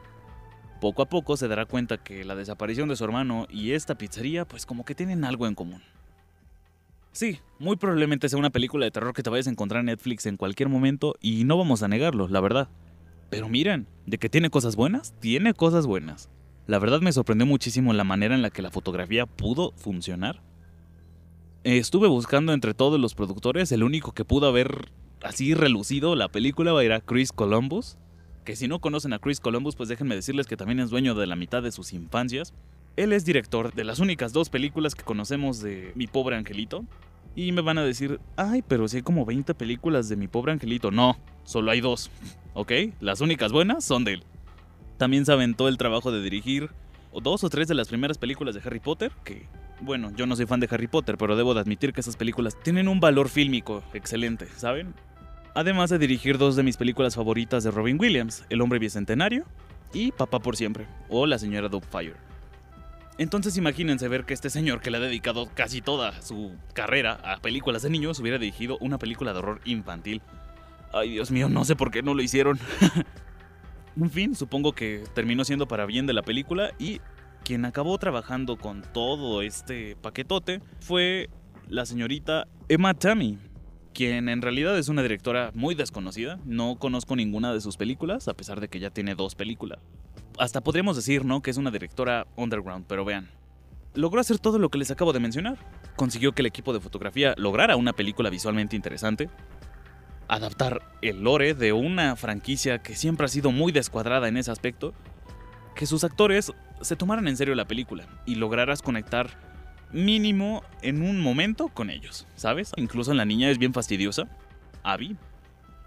Poco 0.81 1.03
a 1.03 1.09
poco 1.09 1.37
se 1.37 1.47
dará 1.47 1.67
cuenta 1.67 1.99
que 1.99 2.25
la 2.25 2.35
desaparición 2.35 2.89
de 2.89 2.97
su 2.97 3.05
hermano 3.05 3.47
y 3.51 3.73
esta 3.73 3.97
pizzería 3.97 4.47
pues 4.47 4.65
como 4.65 4.85
que 4.85 4.95
tienen 4.95 5.25
algo 5.25 5.47
en 5.47 5.55
común. 5.55 5.83
Sí, 7.13 7.39
muy 7.59 7.77
probablemente 7.77 8.29
sea 8.29 8.39
una 8.39 8.51
película 8.51 8.85
de 8.87 8.91
terror 8.91 9.13
que 9.13 9.23
te 9.23 9.31
vayas 9.31 9.47
a 9.47 9.51
encontrar 9.51 9.81
en 9.81 9.87
Netflix 9.87 10.27
en 10.27 10.37
cualquier 10.37 10.69
momento 10.69 11.17
y 11.21 11.45
no 11.45 11.59
vamos 11.59 11.83
a 11.83 11.89
negarlo, 11.89 12.29
la 12.29 12.41
verdad. 12.41 12.69
Pero 13.31 13.49
miren, 13.49 13.87
de 14.07 14.19
que 14.19 14.29
tiene 14.29 14.49
cosas 14.49 14.77
buenas, 14.77 15.15
tiene 15.21 15.53
cosas 15.55 15.87
buenas. 15.87 16.31
La 16.67 16.79
verdad 16.79 17.01
me 17.01 17.13
sorprendió 17.13 17.47
muchísimo 17.47 17.93
la 17.93 18.05
manera 18.05 18.35
en 18.35 18.43
la 18.43 18.51
que 18.51 18.63
la 18.63 18.71
fotografía 18.71 19.27
pudo 19.27 19.73
funcionar. 19.77 20.41
Estuve 21.65 22.09
buscando 22.09 22.53
entre 22.53 22.75
todos 22.75 22.99
los 22.99 23.15
productores, 23.15 23.71
el 23.73 23.83
único 23.83 24.13
que 24.13 24.25
pudo 24.25 24.47
haber 24.47 24.93
así 25.23 25.53
relucido 25.53 26.17
la 26.17 26.29
película 26.29 26.81
era 26.83 27.01
Chris 27.01 27.33
Columbus. 27.33 27.99
Que 28.51 28.57
si 28.57 28.67
no 28.67 28.81
conocen 28.81 29.13
a 29.13 29.21
Chris 29.21 29.39
Columbus, 29.39 29.77
pues 29.77 29.89
déjenme 29.89 30.17
decirles 30.17 30.49
que 30.49 30.57
también 30.57 30.81
es 30.81 30.91
dueño 30.91 31.15
de 31.15 31.29
la 31.29 31.37
mitad 31.37 31.63
de 31.63 31.71
sus 31.71 31.93
infancias. 31.93 32.53
Él 32.97 33.13
es 33.13 33.25
director 33.25 33.73
de 33.73 33.85
las 33.85 34.01
únicas 34.01 34.33
dos 34.33 34.51
películas 34.51 34.97
que 34.97 35.05
conocemos 35.05 35.61
de 35.61 35.93
Mi 35.95 36.09
Pobre 36.09 36.35
Angelito. 36.35 36.85
Y 37.37 37.53
me 37.53 37.61
van 37.61 37.79
a 37.79 37.85
decir, 37.85 38.19
ay, 38.35 38.65
pero 38.67 38.89
si 38.89 38.97
hay 38.97 39.03
como 39.05 39.25
20 39.25 39.55
películas 39.55 40.09
de 40.09 40.17
Mi 40.17 40.27
Pobre 40.27 40.51
Angelito. 40.51 40.91
No, 40.91 41.17
solo 41.45 41.71
hay 41.71 41.81
dos. 41.81 42.11
¿Ok? 42.55 42.73
Las 42.99 43.21
únicas 43.21 43.53
buenas 43.53 43.85
son 43.85 44.03
de 44.03 44.15
él. 44.15 44.25
También 44.97 45.25
se 45.27 45.33
aventó 45.33 45.69
el 45.69 45.79
trabajo 45.79 46.11
de 46.11 46.21
dirigir 46.21 46.71
dos 47.23 47.45
o 47.45 47.51
tres 47.51 47.69
de 47.69 47.75
las 47.75 47.87
primeras 47.87 48.19
películas 48.19 48.57
de 48.57 48.63
Harry 48.65 48.81
Potter, 48.81 49.13
que, 49.23 49.47
bueno, 49.81 50.11
yo 50.17 50.27
no 50.27 50.35
soy 50.35 50.47
fan 50.47 50.59
de 50.59 50.67
Harry 50.73 50.89
Potter, 50.89 51.17
pero 51.17 51.37
debo 51.37 51.55
de 51.55 51.61
admitir 51.61 51.93
que 51.93 52.01
esas 52.01 52.17
películas 52.17 52.57
tienen 52.65 52.89
un 52.89 52.99
valor 52.99 53.29
fílmico 53.29 53.85
excelente, 53.95 54.49
¿saben? 54.57 54.93
Además 55.55 55.91
de 55.91 55.99
dirigir 55.99 56.39
dos 56.39 56.57
de 56.57 56.63
mis 56.63 56.77
películas 56.77 57.17
favoritas 57.17 57.65
de 57.65 57.71
Robin 57.71 57.99
Williams, 58.01 58.45
El 58.51 58.61
hombre 58.61 58.79
bicentenario 58.79 59.45
y 59.93 60.13
Papá 60.13 60.39
por 60.39 60.57
siempre, 60.57 60.87
o 61.09 61.27
La 61.27 61.39
señora 61.39 61.69
Fire. 61.91 62.17
Entonces 63.19 63.57
imagínense 63.57 64.09
ver 64.09 64.25
que 64.25 64.33
este 64.33 64.49
señor 64.49 64.81
que 64.81 64.91
le 64.91 64.97
ha 64.97 65.01
dedicado 65.01 65.51
casi 65.53 65.83
toda 65.83 66.23
su 66.23 66.55
carrera 66.73 67.21
a 67.25 67.39
películas 67.39 67.83
de 67.83 67.91
niños 67.91 68.19
hubiera 68.21 68.39
dirigido 68.39 68.79
una 68.81 68.99
película 68.99 69.33
de 69.33 69.41
horror 69.41 69.61
infantil. 69.65 70.23
Ay, 70.93 71.11
Dios 71.11 71.31
mío, 71.31 71.49
no 71.49 71.65
sé 71.65 71.77
por 71.77 71.91
qué 71.91 72.03
no 72.03 72.15
lo 72.15 72.23
hicieron. 72.23 72.59
En 74.01 74.09
fin, 74.09 74.35
supongo 74.37 74.73
que 74.73 75.03
terminó 75.15 75.45
siendo 75.45 75.67
para 75.67 75.85
bien 75.85 76.07
de 76.07 76.13
la 76.13 76.23
película 76.23 76.71
y 76.79 77.01
quien 77.45 77.65
acabó 77.65 77.99
trabajando 77.99 78.57
con 78.57 78.83
todo 78.83 79.43
este 79.43 79.97
paquetote 79.97 80.63
fue 80.81 81.29
la 81.69 81.85
señorita 81.85 82.47
Emma 82.69 82.95
Tammy, 82.95 83.39
quien 83.95 84.29
en 84.29 84.43
realidad 84.43 84.79
es 84.79 84.89
una 84.89 85.03
directora 85.03 85.51
muy 85.55 85.75
desconocida. 85.75 86.39
No 86.45 86.77
conozco 86.77 87.17
ninguna 87.17 87.53
de 87.53 87.61
sus 87.61 87.77
películas, 87.77 88.29
a 88.29 88.35
pesar 88.35 88.61
de 88.61 88.69
que 88.69 88.81
ya 88.81 88.91
tiene 88.91 89.15
dos 89.15 89.35
películas. 89.35 89.79
Hasta 90.39 90.61
podríamos 90.61 90.97
decir, 90.97 91.25
¿no? 91.25 91.43
Que 91.43 91.51
es 91.51 91.57
una 91.57 91.71
directora 91.71 92.27
underground, 92.37 92.87
pero 92.87 93.05
vean. 93.05 93.29
Logró 93.95 94.21
hacer 94.21 94.39
todo 94.39 94.59
lo 94.59 94.69
que 94.69 94.79
les 94.79 94.91
acabo 94.91 95.13
de 95.13 95.21
mencionar. 95.21 95.59
Consiguió 95.97 96.33
que 96.33 96.43
el 96.43 96.47
equipo 96.47 96.73
de 96.73 96.81
fotografía 96.81 97.35
lograra 97.37 97.77
una 97.77 97.93
película 97.93 98.31
visualmente 98.31 98.77
interesante, 98.77 99.29
adaptar 100.29 100.83
el 101.03 101.23
lore 101.23 101.55
de 101.55 101.73
una 101.73 102.15
franquicia 102.15 102.79
que 102.79 102.95
siempre 102.95 103.27
ha 103.27 103.29
sido 103.29 103.51
muy 103.51 103.73
descuadrada 103.73 104.29
en 104.29 104.37
ese 104.37 104.53
aspecto, 104.53 104.95
que 105.75 105.87
sus 105.87 106.05
actores 106.05 106.53
se 106.81 106.97
tomaran 106.97 107.27
en 107.27 107.37
serio 107.37 107.55
la 107.55 107.67
película 107.67 108.07
y 108.27 108.37
lograras 108.37 108.81
conectar 108.81 109.50
mínimo 109.93 110.63
en 110.83 111.03
un 111.03 111.21
momento 111.21 111.69
con 111.69 111.91
ellos, 111.91 112.27
¿sabes? 112.37 112.73
Incluso 112.77 113.15
la 113.15 113.25
niña 113.25 113.51
es 113.51 113.59
bien 113.59 113.73
fastidiosa, 113.73 114.29
Abby. 114.83 115.17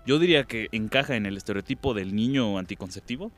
Yo 0.05 0.19
diría 0.19 0.43
que 0.43 0.67
encaja 0.71 1.15
en 1.15 1.25
el 1.25 1.37
estereotipo 1.37 1.93
del 1.93 2.13
niño 2.13 2.57
anticonceptivo, 2.57 3.31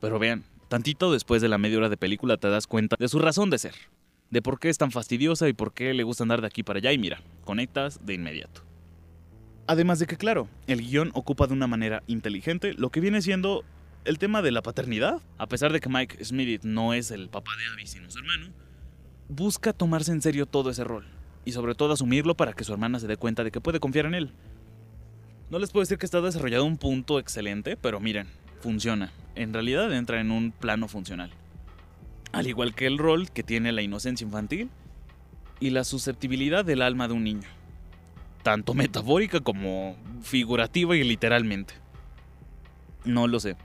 pero 0.00 0.18
vean, 0.18 0.44
tantito 0.68 1.12
después 1.12 1.40
de 1.40 1.48
la 1.48 1.58
media 1.58 1.78
hora 1.78 1.88
de 1.88 1.96
película 1.96 2.36
te 2.36 2.48
das 2.48 2.66
cuenta 2.66 2.96
de 2.98 3.08
su 3.08 3.18
razón 3.18 3.50
de 3.50 3.58
ser, 3.58 3.74
de 4.30 4.42
por 4.42 4.58
qué 4.58 4.68
es 4.68 4.78
tan 4.78 4.90
fastidiosa 4.90 5.48
y 5.48 5.52
por 5.52 5.72
qué 5.72 5.94
le 5.94 6.02
gusta 6.02 6.24
andar 6.24 6.40
de 6.40 6.46
aquí 6.46 6.62
para 6.62 6.78
allá 6.78 6.92
y 6.92 6.98
mira, 6.98 7.22
conectas 7.44 8.04
de 8.04 8.14
inmediato. 8.14 8.62
Además 9.66 10.00
de 10.00 10.06
que, 10.06 10.16
claro, 10.16 10.48
el 10.66 10.80
guion 10.80 11.12
ocupa 11.14 11.46
de 11.46 11.54
una 11.54 11.66
manera 11.66 12.02
inteligente 12.06 12.74
lo 12.74 12.90
que 12.90 13.00
viene 13.00 13.22
siendo 13.22 13.64
el 14.04 14.18
tema 14.18 14.42
de 14.42 14.50
la 14.50 14.62
paternidad. 14.62 15.20
A 15.38 15.46
pesar 15.46 15.72
de 15.72 15.80
que 15.80 15.88
Mike 15.88 16.24
Smith 16.24 16.62
no 16.64 16.94
es 16.94 17.10
el 17.10 17.28
papá 17.28 17.52
de 17.56 17.72
Abby, 17.72 17.86
sino 17.86 18.10
su 18.10 18.18
hermano, 18.18 18.52
busca 19.28 19.72
tomarse 19.72 20.12
en 20.12 20.22
serio 20.22 20.46
todo 20.46 20.70
ese 20.70 20.84
rol. 20.84 21.06
Y 21.44 21.52
sobre 21.52 21.74
todo 21.74 21.92
asumirlo 21.92 22.36
para 22.36 22.52
que 22.52 22.64
su 22.64 22.72
hermana 22.72 23.00
se 23.00 23.06
dé 23.06 23.16
cuenta 23.16 23.44
de 23.44 23.50
que 23.50 23.60
puede 23.60 23.80
confiar 23.80 24.06
en 24.06 24.14
él. 24.14 24.32
No 25.50 25.58
les 25.58 25.70
puedo 25.70 25.82
decir 25.82 25.98
que 25.98 26.06
está 26.06 26.20
desarrollado 26.20 26.64
un 26.64 26.78
punto 26.78 27.18
excelente, 27.18 27.76
pero 27.76 28.00
miren, 28.00 28.28
funciona. 28.60 29.12
En 29.34 29.52
realidad 29.52 29.92
entra 29.92 30.20
en 30.20 30.30
un 30.30 30.52
plano 30.52 30.88
funcional. 30.88 31.30
Al 32.32 32.46
igual 32.46 32.74
que 32.74 32.86
el 32.86 32.98
rol 32.98 33.30
que 33.30 33.42
tiene 33.42 33.72
la 33.72 33.82
inocencia 33.82 34.24
infantil 34.24 34.70
y 35.60 35.70
la 35.70 35.84
susceptibilidad 35.84 36.64
del 36.64 36.80
alma 36.80 37.08
de 37.08 37.14
un 37.14 37.24
niño. 37.24 37.48
Tanto 38.42 38.74
metafórica 38.74 39.40
como 39.40 39.96
figurativa 40.22 40.96
y 40.96 41.04
literalmente. 41.04 41.74
No 43.04 43.26
lo 43.26 43.38
sé. 43.38 43.56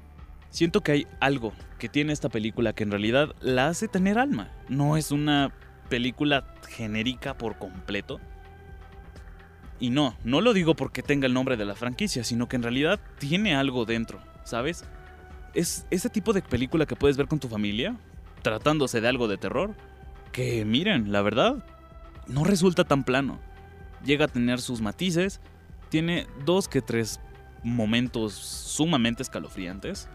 Siento 0.49 0.81
que 0.81 0.91
hay 0.91 1.07
algo 1.19 1.53
que 1.77 1.89
tiene 1.89 2.13
esta 2.13 2.29
película 2.29 2.73
que 2.73 2.83
en 2.83 2.91
realidad 2.91 3.35
la 3.41 3.67
hace 3.67 3.87
tener 3.87 4.17
alma. 4.17 4.49
No 4.69 4.97
es 4.97 5.11
una 5.11 5.51
película 5.89 6.45
genérica 6.69 7.37
por 7.37 7.57
completo. 7.57 8.19
Y 9.79 9.91
no, 9.91 10.15
no 10.23 10.41
lo 10.41 10.53
digo 10.53 10.75
porque 10.75 11.03
tenga 11.03 11.27
el 11.27 11.33
nombre 11.33 11.57
de 11.57 11.65
la 11.65 11.75
franquicia, 11.75 12.23
sino 12.23 12.47
que 12.47 12.55
en 12.55 12.63
realidad 12.63 12.99
tiene 13.19 13.55
algo 13.55 13.85
dentro, 13.85 14.19
¿sabes? 14.43 14.85
Es 15.53 15.85
ese 15.91 16.09
tipo 16.09 16.33
de 16.33 16.41
película 16.41 16.85
que 16.85 16.95
puedes 16.95 17.17
ver 17.17 17.27
con 17.27 17.39
tu 17.39 17.47
familia, 17.47 17.95
tratándose 18.41 19.01
de 19.01 19.07
algo 19.07 19.27
de 19.27 19.37
terror, 19.37 19.75
que 20.31 20.65
miren, 20.65 21.11
la 21.11 21.21
verdad, 21.21 21.63
no 22.27 22.43
resulta 22.43 22.83
tan 22.83 23.03
plano. 23.03 23.39
Llega 24.03 24.25
a 24.25 24.29
tener 24.29 24.61
sus 24.61 24.81
matices, 24.81 25.41
tiene 25.89 26.27
dos 26.45 26.67
que 26.67 26.81
tres 26.81 27.19
momentos 27.63 28.33
sumamente 28.33 29.23
escalofriantes. 29.23 30.09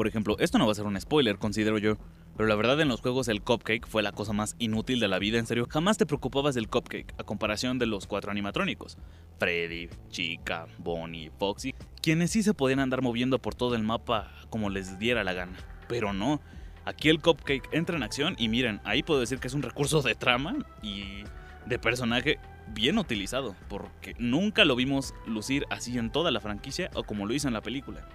Por 0.00 0.08
ejemplo, 0.08 0.38
esto 0.38 0.56
no 0.56 0.64
va 0.64 0.72
a 0.72 0.74
ser 0.74 0.86
un 0.86 0.98
spoiler, 0.98 1.36
considero 1.36 1.76
yo, 1.76 1.98
pero 2.34 2.48
la 2.48 2.54
verdad 2.54 2.80
en 2.80 2.88
los 2.88 3.02
juegos 3.02 3.28
el 3.28 3.42
cupcake 3.42 3.86
fue 3.86 4.02
la 4.02 4.12
cosa 4.12 4.32
más 4.32 4.56
inútil 4.58 4.98
de 4.98 5.08
la 5.08 5.18
vida, 5.18 5.38
en 5.38 5.44
serio, 5.44 5.66
jamás 5.68 5.98
te 5.98 6.06
preocupabas 6.06 6.54
del 6.54 6.68
cupcake 6.68 7.12
a 7.18 7.24
comparación 7.24 7.78
de 7.78 7.84
los 7.84 8.06
cuatro 8.06 8.30
animatrónicos. 8.30 8.96
Freddy, 9.38 9.90
Chica, 10.08 10.64
Bonnie, 10.78 11.30
Foxy, 11.38 11.74
quienes 12.00 12.30
sí 12.30 12.42
se 12.42 12.54
podían 12.54 12.80
andar 12.80 13.02
moviendo 13.02 13.40
por 13.40 13.54
todo 13.54 13.74
el 13.74 13.82
mapa 13.82 14.32
como 14.48 14.70
les 14.70 14.98
diera 14.98 15.22
la 15.22 15.34
gana. 15.34 15.58
Pero 15.86 16.14
no, 16.14 16.40
aquí 16.86 17.10
el 17.10 17.20
cupcake 17.20 17.68
entra 17.70 17.98
en 17.98 18.02
acción 18.02 18.36
y 18.38 18.48
miren, 18.48 18.80
ahí 18.84 19.02
puedo 19.02 19.20
decir 19.20 19.38
que 19.38 19.48
es 19.48 19.54
un 19.54 19.60
recurso 19.60 20.00
de 20.00 20.14
trama 20.14 20.56
y 20.80 21.24
de 21.66 21.78
personaje 21.78 22.38
bien 22.68 22.96
utilizado, 22.96 23.54
porque 23.68 24.14
nunca 24.18 24.64
lo 24.64 24.76
vimos 24.76 25.12
lucir 25.26 25.66
así 25.68 25.98
en 25.98 26.10
toda 26.10 26.30
la 26.30 26.40
franquicia 26.40 26.90
o 26.94 27.02
como 27.02 27.26
lo 27.26 27.34
hizo 27.34 27.48
en 27.48 27.54
la 27.54 27.60
película. 27.60 28.08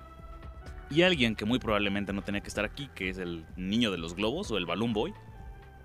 Y 0.89 1.01
alguien 1.01 1.35
que 1.35 1.45
muy 1.45 1.59
probablemente 1.59 2.13
no 2.13 2.21
tenía 2.21 2.41
que 2.41 2.47
estar 2.47 2.65
aquí, 2.65 2.89
que 2.95 3.09
es 3.09 3.17
el 3.17 3.45
niño 3.55 3.91
de 3.91 3.97
los 3.97 4.15
globos 4.15 4.51
o 4.51 4.57
el 4.57 4.65
Balloon 4.65 4.93
Boy. 4.93 5.13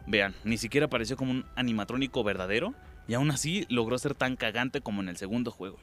Vean, 0.06 0.34
ni 0.44 0.58
siquiera 0.58 0.86
apareció 0.86 1.16
como 1.16 1.30
un 1.30 1.46
animatrónico 1.56 2.22
verdadero 2.22 2.74
y 3.08 3.14
aún 3.14 3.30
así 3.30 3.66
logró 3.68 3.98
ser 3.98 4.14
tan 4.14 4.36
cagante 4.36 4.80
como 4.80 5.02
en 5.02 5.08
el 5.08 5.16
segundo 5.16 5.50
juego. 5.50 5.78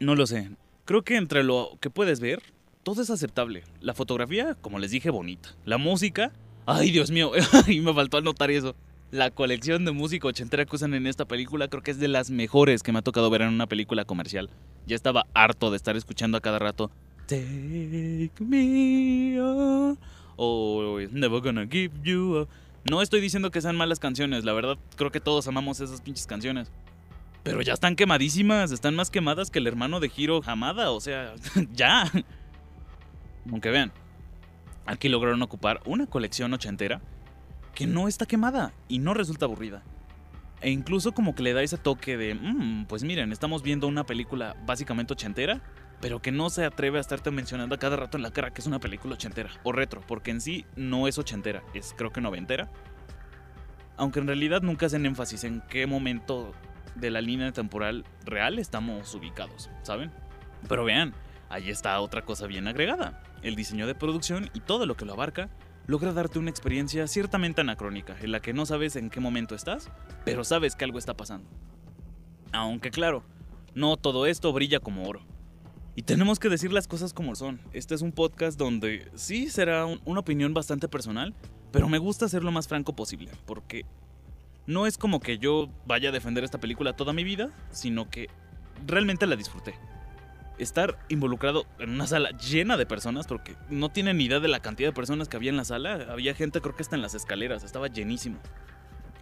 No 0.00 0.14
lo 0.14 0.26
sé, 0.26 0.50
creo 0.84 1.02
que 1.02 1.16
entre 1.16 1.42
lo 1.42 1.76
que 1.80 1.90
puedes 1.90 2.20
ver, 2.20 2.42
todo 2.82 3.02
es 3.02 3.10
aceptable. 3.10 3.64
La 3.80 3.94
fotografía, 3.94 4.54
como 4.54 4.78
les 4.78 4.90
dije, 4.90 5.10
bonita. 5.10 5.50
La 5.64 5.76
música, 5.76 6.32
ay 6.66 6.90
Dios 6.90 7.10
mío, 7.10 7.32
y 7.66 7.80
me 7.80 7.92
faltó 7.92 8.18
anotar 8.18 8.50
eso. 8.50 8.76
La 9.10 9.30
colección 9.30 9.84
de 9.84 9.92
música 9.92 10.28
ochentera 10.28 10.66
que 10.66 10.76
usan 10.76 10.94
en 10.94 11.06
esta 11.06 11.24
película 11.24 11.68
creo 11.68 11.82
que 11.82 11.90
es 11.90 11.98
de 11.98 12.08
las 12.08 12.30
mejores 12.30 12.82
que 12.82 12.92
me 12.92 12.98
ha 12.98 13.02
tocado 13.02 13.30
ver 13.30 13.42
en 13.42 13.48
una 13.48 13.66
película 13.66 14.04
comercial. 14.04 14.50
Ya 14.86 14.94
estaba 14.94 15.26
harto 15.34 15.70
de 15.70 15.76
estar 15.76 15.96
escuchando 15.96 16.38
a 16.38 16.40
cada 16.40 16.58
rato 16.58 16.90
Take 17.28 18.32
me 18.40 19.38
on. 19.38 19.98
O 20.36 20.98
Never 21.12 21.42
Gonna 21.42 21.66
Give 21.66 21.90
You 22.02 22.40
Up. 22.40 22.48
No 22.90 23.02
estoy 23.02 23.20
diciendo 23.20 23.50
que 23.50 23.60
sean 23.60 23.76
malas 23.76 23.98
canciones, 23.98 24.44
la 24.44 24.54
verdad 24.54 24.78
creo 24.96 25.10
que 25.10 25.20
todos 25.20 25.46
amamos 25.46 25.78
esas 25.80 26.00
pinches 26.00 26.26
canciones. 26.26 26.72
Pero 27.42 27.60
ya 27.60 27.74
están 27.74 27.96
quemadísimas, 27.96 28.72
están 28.72 28.94
más 28.94 29.10
quemadas 29.10 29.50
que 29.50 29.58
el 29.58 29.66
hermano 29.66 30.00
de 30.00 30.10
Hiro 30.16 30.40
Hamada, 30.46 30.90
o 30.90 31.00
sea, 31.00 31.34
ya. 31.74 32.10
Aunque 33.50 33.70
vean, 33.70 33.92
aquí 34.86 35.10
lograron 35.10 35.42
ocupar 35.42 35.82
una 35.84 36.06
colección 36.06 36.54
ochentera 36.54 37.02
que 37.74 37.86
no 37.86 38.08
está 38.08 38.24
quemada 38.24 38.72
y 38.88 39.00
no 39.00 39.12
resulta 39.12 39.44
aburrida. 39.44 39.82
E 40.62 40.70
incluso 40.70 41.12
como 41.12 41.34
que 41.34 41.42
le 41.42 41.52
da 41.52 41.62
ese 41.62 41.76
toque 41.76 42.16
de, 42.16 42.34
mmm, 42.34 42.86
pues 42.86 43.04
miren, 43.04 43.32
estamos 43.32 43.62
viendo 43.62 43.86
una 43.86 44.06
película 44.06 44.56
básicamente 44.64 45.12
ochentera, 45.12 45.60
pero 46.00 46.20
que 46.20 46.32
no 46.32 46.50
se 46.50 46.64
atreve 46.64 46.98
a 46.98 47.00
estarte 47.00 47.30
mencionando 47.30 47.74
a 47.74 47.78
cada 47.78 47.96
rato 47.96 48.16
en 48.16 48.22
la 48.22 48.30
cara 48.30 48.52
que 48.52 48.60
es 48.60 48.66
una 48.66 48.78
película 48.78 49.14
ochentera 49.14 49.50
o 49.62 49.72
retro, 49.72 50.02
porque 50.06 50.30
en 50.30 50.40
sí 50.40 50.64
no 50.76 51.08
es 51.08 51.18
ochentera, 51.18 51.62
es 51.74 51.94
creo 51.96 52.12
que 52.12 52.20
noventera. 52.20 52.70
Aunque 53.96 54.20
en 54.20 54.28
realidad 54.28 54.62
nunca 54.62 54.86
hacen 54.86 55.06
énfasis 55.06 55.44
en 55.44 55.60
qué 55.62 55.86
momento 55.86 56.52
de 56.94 57.10
la 57.10 57.20
línea 57.20 57.52
temporal 57.52 58.04
real 58.24 58.58
estamos 58.58 59.12
ubicados, 59.14 59.70
¿saben? 59.82 60.12
Pero 60.68 60.84
vean, 60.84 61.14
ahí 61.48 61.70
está 61.70 62.00
otra 62.00 62.22
cosa 62.22 62.46
bien 62.46 62.68
agregada. 62.68 63.22
El 63.42 63.56
diseño 63.56 63.86
de 63.86 63.94
producción 63.94 64.50
y 64.54 64.60
todo 64.60 64.86
lo 64.86 64.96
que 64.96 65.04
lo 65.04 65.12
abarca 65.12 65.48
logra 65.86 66.12
darte 66.12 66.38
una 66.38 66.50
experiencia 66.50 67.06
ciertamente 67.06 67.60
anacrónica, 67.60 68.16
en 68.20 68.30
la 68.30 68.40
que 68.40 68.52
no 68.52 68.66
sabes 68.66 68.94
en 68.96 69.10
qué 69.10 69.20
momento 69.20 69.54
estás, 69.54 69.90
pero 70.24 70.44
sabes 70.44 70.76
que 70.76 70.84
algo 70.84 70.98
está 70.98 71.14
pasando. 71.14 71.48
Aunque 72.52 72.90
claro, 72.90 73.24
no 73.74 73.96
todo 73.96 74.26
esto 74.26 74.52
brilla 74.52 74.80
como 74.80 75.08
oro. 75.08 75.22
Y 75.98 76.02
tenemos 76.02 76.38
que 76.38 76.48
decir 76.48 76.72
las 76.72 76.86
cosas 76.86 77.12
como 77.12 77.34
son. 77.34 77.58
Este 77.72 77.92
es 77.92 78.02
un 78.02 78.12
podcast 78.12 78.56
donde 78.56 79.10
sí 79.16 79.50
será 79.50 79.84
una 79.84 80.20
opinión 80.20 80.54
bastante 80.54 80.86
personal, 80.86 81.34
pero 81.72 81.88
me 81.88 81.98
gusta 81.98 82.28
ser 82.28 82.44
lo 82.44 82.52
más 82.52 82.68
franco 82.68 82.94
posible, 82.94 83.32
porque 83.46 83.84
no 84.68 84.86
es 84.86 84.96
como 84.96 85.18
que 85.18 85.38
yo 85.38 85.68
vaya 85.86 86.10
a 86.10 86.12
defender 86.12 86.44
esta 86.44 86.60
película 86.60 86.94
toda 86.94 87.12
mi 87.12 87.24
vida, 87.24 87.50
sino 87.72 88.08
que 88.08 88.28
realmente 88.86 89.26
la 89.26 89.34
disfruté. 89.34 89.74
Estar 90.58 90.96
involucrado 91.08 91.66
en 91.80 91.90
una 91.90 92.06
sala 92.06 92.30
llena 92.30 92.76
de 92.76 92.86
personas, 92.86 93.26
porque 93.26 93.56
no 93.68 93.88
tienen 93.88 94.20
idea 94.20 94.38
de 94.38 94.46
la 94.46 94.60
cantidad 94.60 94.90
de 94.90 94.94
personas 94.94 95.28
que 95.28 95.36
había 95.36 95.50
en 95.50 95.56
la 95.56 95.64
sala, 95.64 96.06
había 96.10 96.32
gente 96.32 96.60
creo 96.60 96.76
que 96.76 96.84
hasta 96.84 96.94
en 96.94 97.02
las 97.02 97.14
escaleras, 97.14 97.64
estaba 97.64 97.88
llenísimo. 97.88 98.38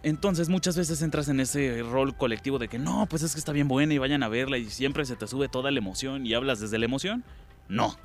Entonces 0.03 0.49
muchas 0.49 0.77
veces 0.77 1.01
entras 1.01 1.27
en 1.27 1.39
ese 1.39 1.83
rol 1.83 2.15
colectivo 2.15 2.59
de 2.59 2.67
que 2.67 2.79
no, 2.79 3.07
pues 3.09 3.23
es 3.23 3.33
que 3.33 3.39
está 3.39 3.51
bien 3.51 3.67
buena 3.67 3.93
y 3.93 3.97
vayan 3.97 4.23
a 4.23 4.29
verla 4.29 4.57
y 4.57 4.69
siempre 4.69 5.05
se 5.05 5.15
te 5.15 5.27
sube 5.27 5.49
toda 5.49 5.71
la 5.71 5.79
emoción 5.79 6.25
y 6.25 6.33
hablas 6.33 6.59
desde 6.59 6.77
la 6.77 6.85
emoción. 6.85 7.23
No. 7.67 7.97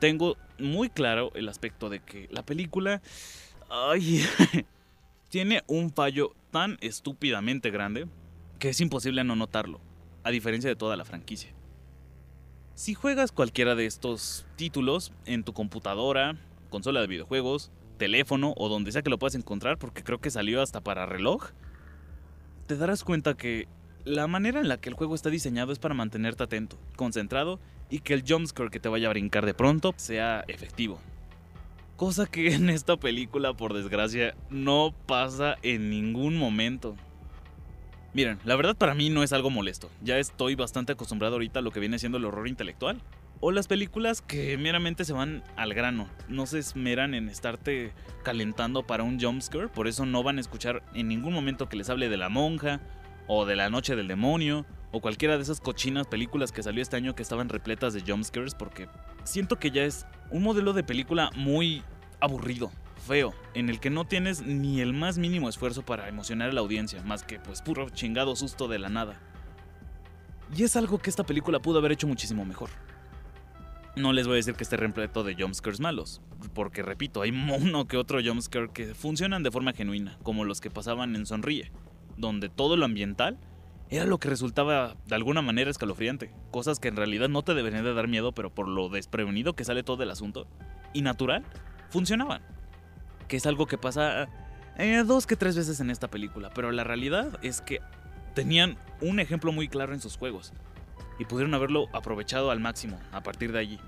Tengo 0.00 0.36
muy 0.58 0.90
claro 0.90 1.32
el 1.34 1.48
aspecto 1.48 1.88
de 1.88 2.00
que 2.00 2.28
la 2.30 2.42
película 2.42 3.00
ay, 3.68 4.24
tiene 5.28 5.62
un 5.66 5.92
fallo 5.92 6.34
tan 6.50 6.78
estúpidamente 6.80 7.70
grande 7.70 8.06
que 8.58 8.70
es 8.70 8.80
imposible 8.80 9.22
no 9.24 9.36
notarlo, 9.36 9.80
a 10.24 10.30
diferencia 10.30 10.68
de 10.68 10.76
toda 10.76 10.96
la 10.96 11.04
franquicia. 11.04 11.50
Si 12.74 12.94
juegas 12.94 13.32
cualquiera 13.32 13.74
de 13.74 13.86
estos 13.86 14.46
títulos 14.56 15.12
en 15.26 15.44
tu 15.44 15.52
computadora, 15.52 16.36
consola 16.70 17.00
de 17.00 17.06
videojuegos, 17.06 17.70
teléfono 17.98 18.54
o 18.56 18.68
donde 18.68 18.92
sea 18.92 19.02
que 19.02 19.10
lo 19.10 19.18
puedas 19.18 19.34
encontrar, 19.34 19.76
porque 19.78 20.02
creo 20.02 20.18
que 20.18 20.30
salió 20.30 20.62
hasta 20.62 20.80
para 20.80 21.04
reloj, 21.04 21.50
te 22.66 22.76
darás 22.76 23.04
cuenta 23.04 23.34
que 23.34 23.68
la 24.04 24.26
manera 24.26 24.60
en 24.60 24.68
la 24.68 24.78
que 24.78 24.88
el 24.88 24.94
juego 24.94 25.14
está 25.14 25.28
diseñado 25.28 25.72
es 25.72 25.78
para 25.78 25.94
mantenerte 25.94 26.42
atento, 26.42 26.78
concentrado 26.96 27.60
y 27.90 28.00
que 28.00 28.14
el 28.14 28.24
jumpscare 28.26 28.70
que 28.70 28.80
te 28.80 28.88
vaya 28.88 29.08
a 29.08 29.10
brincar 29.10 29.44
de 29.44 29.54
pronto 29.54 29.92
sea 29.96 30.44
efectivo. 30.48 30.98
Cosa 31.96 32.26
que 32.26 32.54
en 32.54 32.70
esta 32.70 32.96
película, 32.96 33.54
por 33.54 33.74
desgracia, 33.74 34.34
no 34.50 34.94
pasa 35.06 35.56
en 35.62 35.90
ningún 35.90 36.36
momento. 36.36 36.96
Miren, 38.14 38.38
la 38.44 38.56
verdad 38.56 38.76
para 38.76 38.94
mí 38.94 39.10
no 39.10 39.22
es 39.22 39.32
algo 39.32 39.50
molesto. 39.50 39.90
Ya 40.02 40.18
estoy 40.18 40.54
bastante 40.54 40.92
acostumbrado 40.92 41.34
ahorita 41.34 41.58
a 41.58 41.62
lo 41.62 41.70
que 41.70 41.80
viene 41.80 41.98
siendo 41.98 42.18
el 42.18 42.24
horror 42.24 42.48
intelectual. 42.48 43.00
O 43.40 43.52
las 43.52 43.68
películas 43.68 44.20
que 44.20 44.58
meramente 44.58 45.04
se 45.04 45.12
van 45.12 45.44
al 45.54 45.72
grano, 45.72 46.08
no 46.28 46.44
se 46.46 46.58
esmeran 46.58 47.14
en 47.14 47.28
estarte 47.28 47.92
calentando 48.24 48.84
para 48.84 49.04
un 49.04 49.20
jumpscare, 49.20 49.68
por 49.68 49.86
eso 49.86 50.04
no 50.04 50.24
van 50.24 50.38
a 50.38 50.40
escuchar 50.40 50.82
en 50.92 51.06
ningún 51.06 51.34
momento 51.34 51.68
que 51.68 51.76
les 51.76 51.88
hable 51.88 52.08
de 52.08 52.16
la 52.16 52.28
monja, 52.28 52.80
o 53.28 53.46
de 53.46 53.54
la 53.54 53.70
noche 53.70 53.94
del 53.94 54.08
demonio, 54.08 54.66
o 54.90 55.00
cualquiera 55.00 55.36
de 55.36 55.44
esas 55.44 55.60
cochinas 55.60 56.08
películas 56.08 56.50
que 56.50 56.64
salió 56.64 56.82
este 56.82 56.96
año 56.96 57.14
que 57.14 57.22
estaban 57.22 57.48
repletas 57.48 57.94
de 57.94 58.00
jumpscares, 58.00 58.56
porque 58.56 58.88
siento 59.22 59.56
que 59.60 59.70
ya 59.70 59.84
es 59.84 60.04
un 60.30 60.42
modelo 60.42 60.72
de 60.72 60.82
película 60.82 61.30
muy 61.36 61.84
aburrido, 62.18 62.72
feo, 63.06 63.34
en 63.54 63.68
el 63.68 63.78
que 63.78 63.90
no 63.90 64.04
tienes 64.04 64.42
ni 64.42 64.80
el 64.80 64.94
más 64.94 65.16
mínimo 65.16 65.48
esfuerzo 65.48 65.82
para 65.82 66.08
emocionar 66.08 66.50
a 66.50 66.52
la 66.52 66.60
audiencia, 66.60 67.04
más 67.04 67.22
que 67.22 67.38
pues 67.38 67.62
puro 67.62 67.88
chingado 67.90 68.34
susto 68.34 68.66
de 68.66 68.80
la 68.80 68.88
nada. 68.88 69.20
Y 70.56 70.64
es 70.64 70.74
algo 70.74 70.98
que 70.98 71.10
esta 71.10 71.24
película 71.24 71.60
pudo 71.60 71.78
haber 71.78 71.92
hecho 71.92 72.08
muchísimo 72.08 72.44
mejor. 72.44 72.70
No 73.98 74.12
les 74.12 74.26
voy 74.26 74.34
a 74.34 74.36
decir 74.36 74.54
que 74.54 74.62
esté 74.62 74.76
repleto 74.76 75.24
de 75.24 75.34
jumpscares 75.34 75.80
malos, 75.80 76.22
porque 76.54 76.82
repito, 76.82 77.22
hay 77.22 77.30
uno 77.60 77.88
que 77.88 77.96
otro 77.96 78.20
jumpscare 78.22 78.70
que 78.72 78.94
funcionan 78.94 79.42
de 79.42 79.50
forma 79.50 79.72
genuina, 79.72 80.18
como 80.22 80.44
los 80.44 80.60
que 80.60 80.70
pasaban 80.70 81.16
en 81.16 81.26
Sonríe, 81.26 81.72
donde 82.16 82.48
todo 82.48 82.76
lo 82.76 82.84
ambiental 82.84 83.38
era 83.90 84.04
lo 84.04 84.18
que 84.18 84.28
resultaba 84.28 84.96
de 85.06 85.14
alguna 85.14 85.42
manera 85.42 85.70
escalofriante, 85.70 86.30
cosas 86.50 86.78
que 86.78 86.88
en 86.88 86.96
realidad 86.96 87.28
no 87.28 87.42
te 87.42 87.54
deberían 87.54 87.84
de 87.84 87.94
dar 87.94 88.06
miedo, 88.06 88.32
pero 88.32 88.54
por 88.54 88.68
lo 88.68 88.88
desprevenido 88.88 89.54
que 89.54 89.64
sale 89.64 89.82
todo 89.82 90.02
el 90.02 90.10
asunto, 90.10 90.46
y 90.92 91.02
natural, 91.02 91.44
funcionaban. 91.88 92.42
Que 93.26 93.36
es 93.36 93.46
algo 93.46 93.66
que 93.66 93.78
pasa 93.78 94.28
eh, 94.76 95.02
dos 95.04 95.26
que 95.26 95.36
tres 95.36 95.56
veces 95.56 95.80
en 95.80 95.90
esta 95.90 96.08
película, 96.08 96.50
pero 96.54 96.70
la 96.70 96.84
realidad 96.84 97.38
es 97.42 97.60
que 97.60 97.80
tenían 98.34 98.78
un 99.00 99.20
ejemplo 99.20 99.52
muy 99.52 99.68
claro 99.68 99.92
en 99.92 100.00
sus 100.00 100.16
juegos. 100.16 100.52
y 101.20 101.24
pudieron 101.24 101.52
haberlo 101.54 101.88
aprovechado 101.92 102.52
al 102.52 102.60
máximo 102.60 103.00
a 103.10 103.24
partir 103.24 103.50
de 103.50 103.58
allí. 103.58 103.80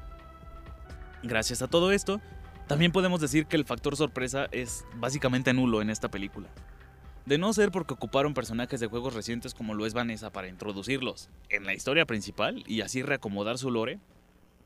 Gracias 1.23 1.61
a 1.61 1.69
todo 1.69 1.93
esto, 1.93 2.21
también 2.67 2.93
podemos 2.93 3.21
decir 3.21 3.47
que 3.47 3.57
el 3.57 3.67
factor 3.67 3.97
sorpresa 3.97 4.47
es 4.53 4.87
básicamente 4.97 5.53
nulo 5.53 5.83
en 5.83 5.91
esta 5.91 6.11
película. 6.11 6.49
De 7.27 7.37
no 7.37 7.53
ser 7.53 7.71
porque 7.71 7.93
ocuparon 7.93 8.33
personajes 8.33 8.81
de 8.81 8.87
juegos 8.87 9.13
recientes 9.13 9.53
como 9.53 9.75
lo 9.75 9.85
es 9.85 9.93
Vanessa 9.93 10.31
para 10.31 10.49
introducirlos 10.49 11.29
en 11.51 11.65
la 11.65 11.75
historia 11.75 12.07
principal 12.07 12.65
y 12.67 12.81
así 12.81 13.03
reacomodar 13.03 13.59
su 13.59 13.71
lore, 13.71 14.01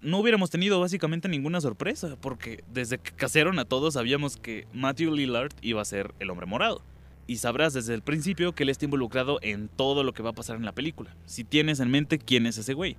no 0.01 0.19
hubiéramos 0.19 0.51
tenido 0.51 0.79
básicamente 0.79 1.29
ninguna 1.29 1.61
sorpresa, 1.61 2.17
porque 2.21 2.63
desde 2.71 2.99
que 2.99 3.11
casaron 3.13 3.59
a 3.59 3.65
todos 3.65 3.95
sabíamos 3.95 4.37
que 4.37 4.69
Matthew 4.73 5.13
Lillard 5.13 5.53
iba 5.63 5.83
a 5.83 5.87
ser 5.87 6.15
el 6.21 6.31
hombre 6.31 6.47
morado. 6.47 6.83
Y 7.27 7.39
sabrás 7.39 7.73
desde 7.73 7.95
el 7.95 8.03
principio 8.03 8.55
que 8.55 8.63
él 8.65 8.69
está 8.69 8.85
involucrado 8.85 9.39
en 9.41 9.69
todo 9.69 10.05
lo 10.05 10.13
que 10.13 10.23
va 10.23 10.31
a 10.31 10.35
pasar 10.35 10.57
en 10.57 10.67
la 10.67 10.73
película, 10.73 11.17
si 11.25 11.43
tienes 11.43 11.81
en 11.81 11.91
mente 11.91 12.19
quién 12.19 12.47
es 12.47 12.59
ese 12.59 12.75
güey. 12.75 12.97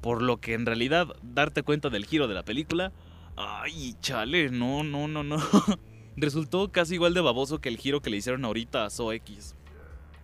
Por 0.00 0.22
lo 0.22 0.40
que 0.40 0.54
en 0.54 0.66
realidad 0.66 1.08
darte 1.22 1.62
cuenta 1.62 1.90
del 1.90 2.06
giro 2.06 2.28
de 2.28 2.34
la 2.34 2.44
película, 2.44 2.92
ay, 3.36 3.94
chale, 4.00 4.50
no, 4.50 4.84
no, 4.84 5.08
no, 5.08 5.24
no. 5.24 5.38
Resultó 6.16 6.70
casi 6.72 6.94
igual 6.94 7.14
de 7.14 7.20
baboso 7.20 7.60
que 7.60 7.68
el 7.68 7.76
giro 7.76 8.00
que 8.00 8.10
le 8.10 8.16
hicieron 8.16 8.44
ahorita 8.44 8.84
a 8.84 8.90
So 8.90 9.12
X. 9.12 9.54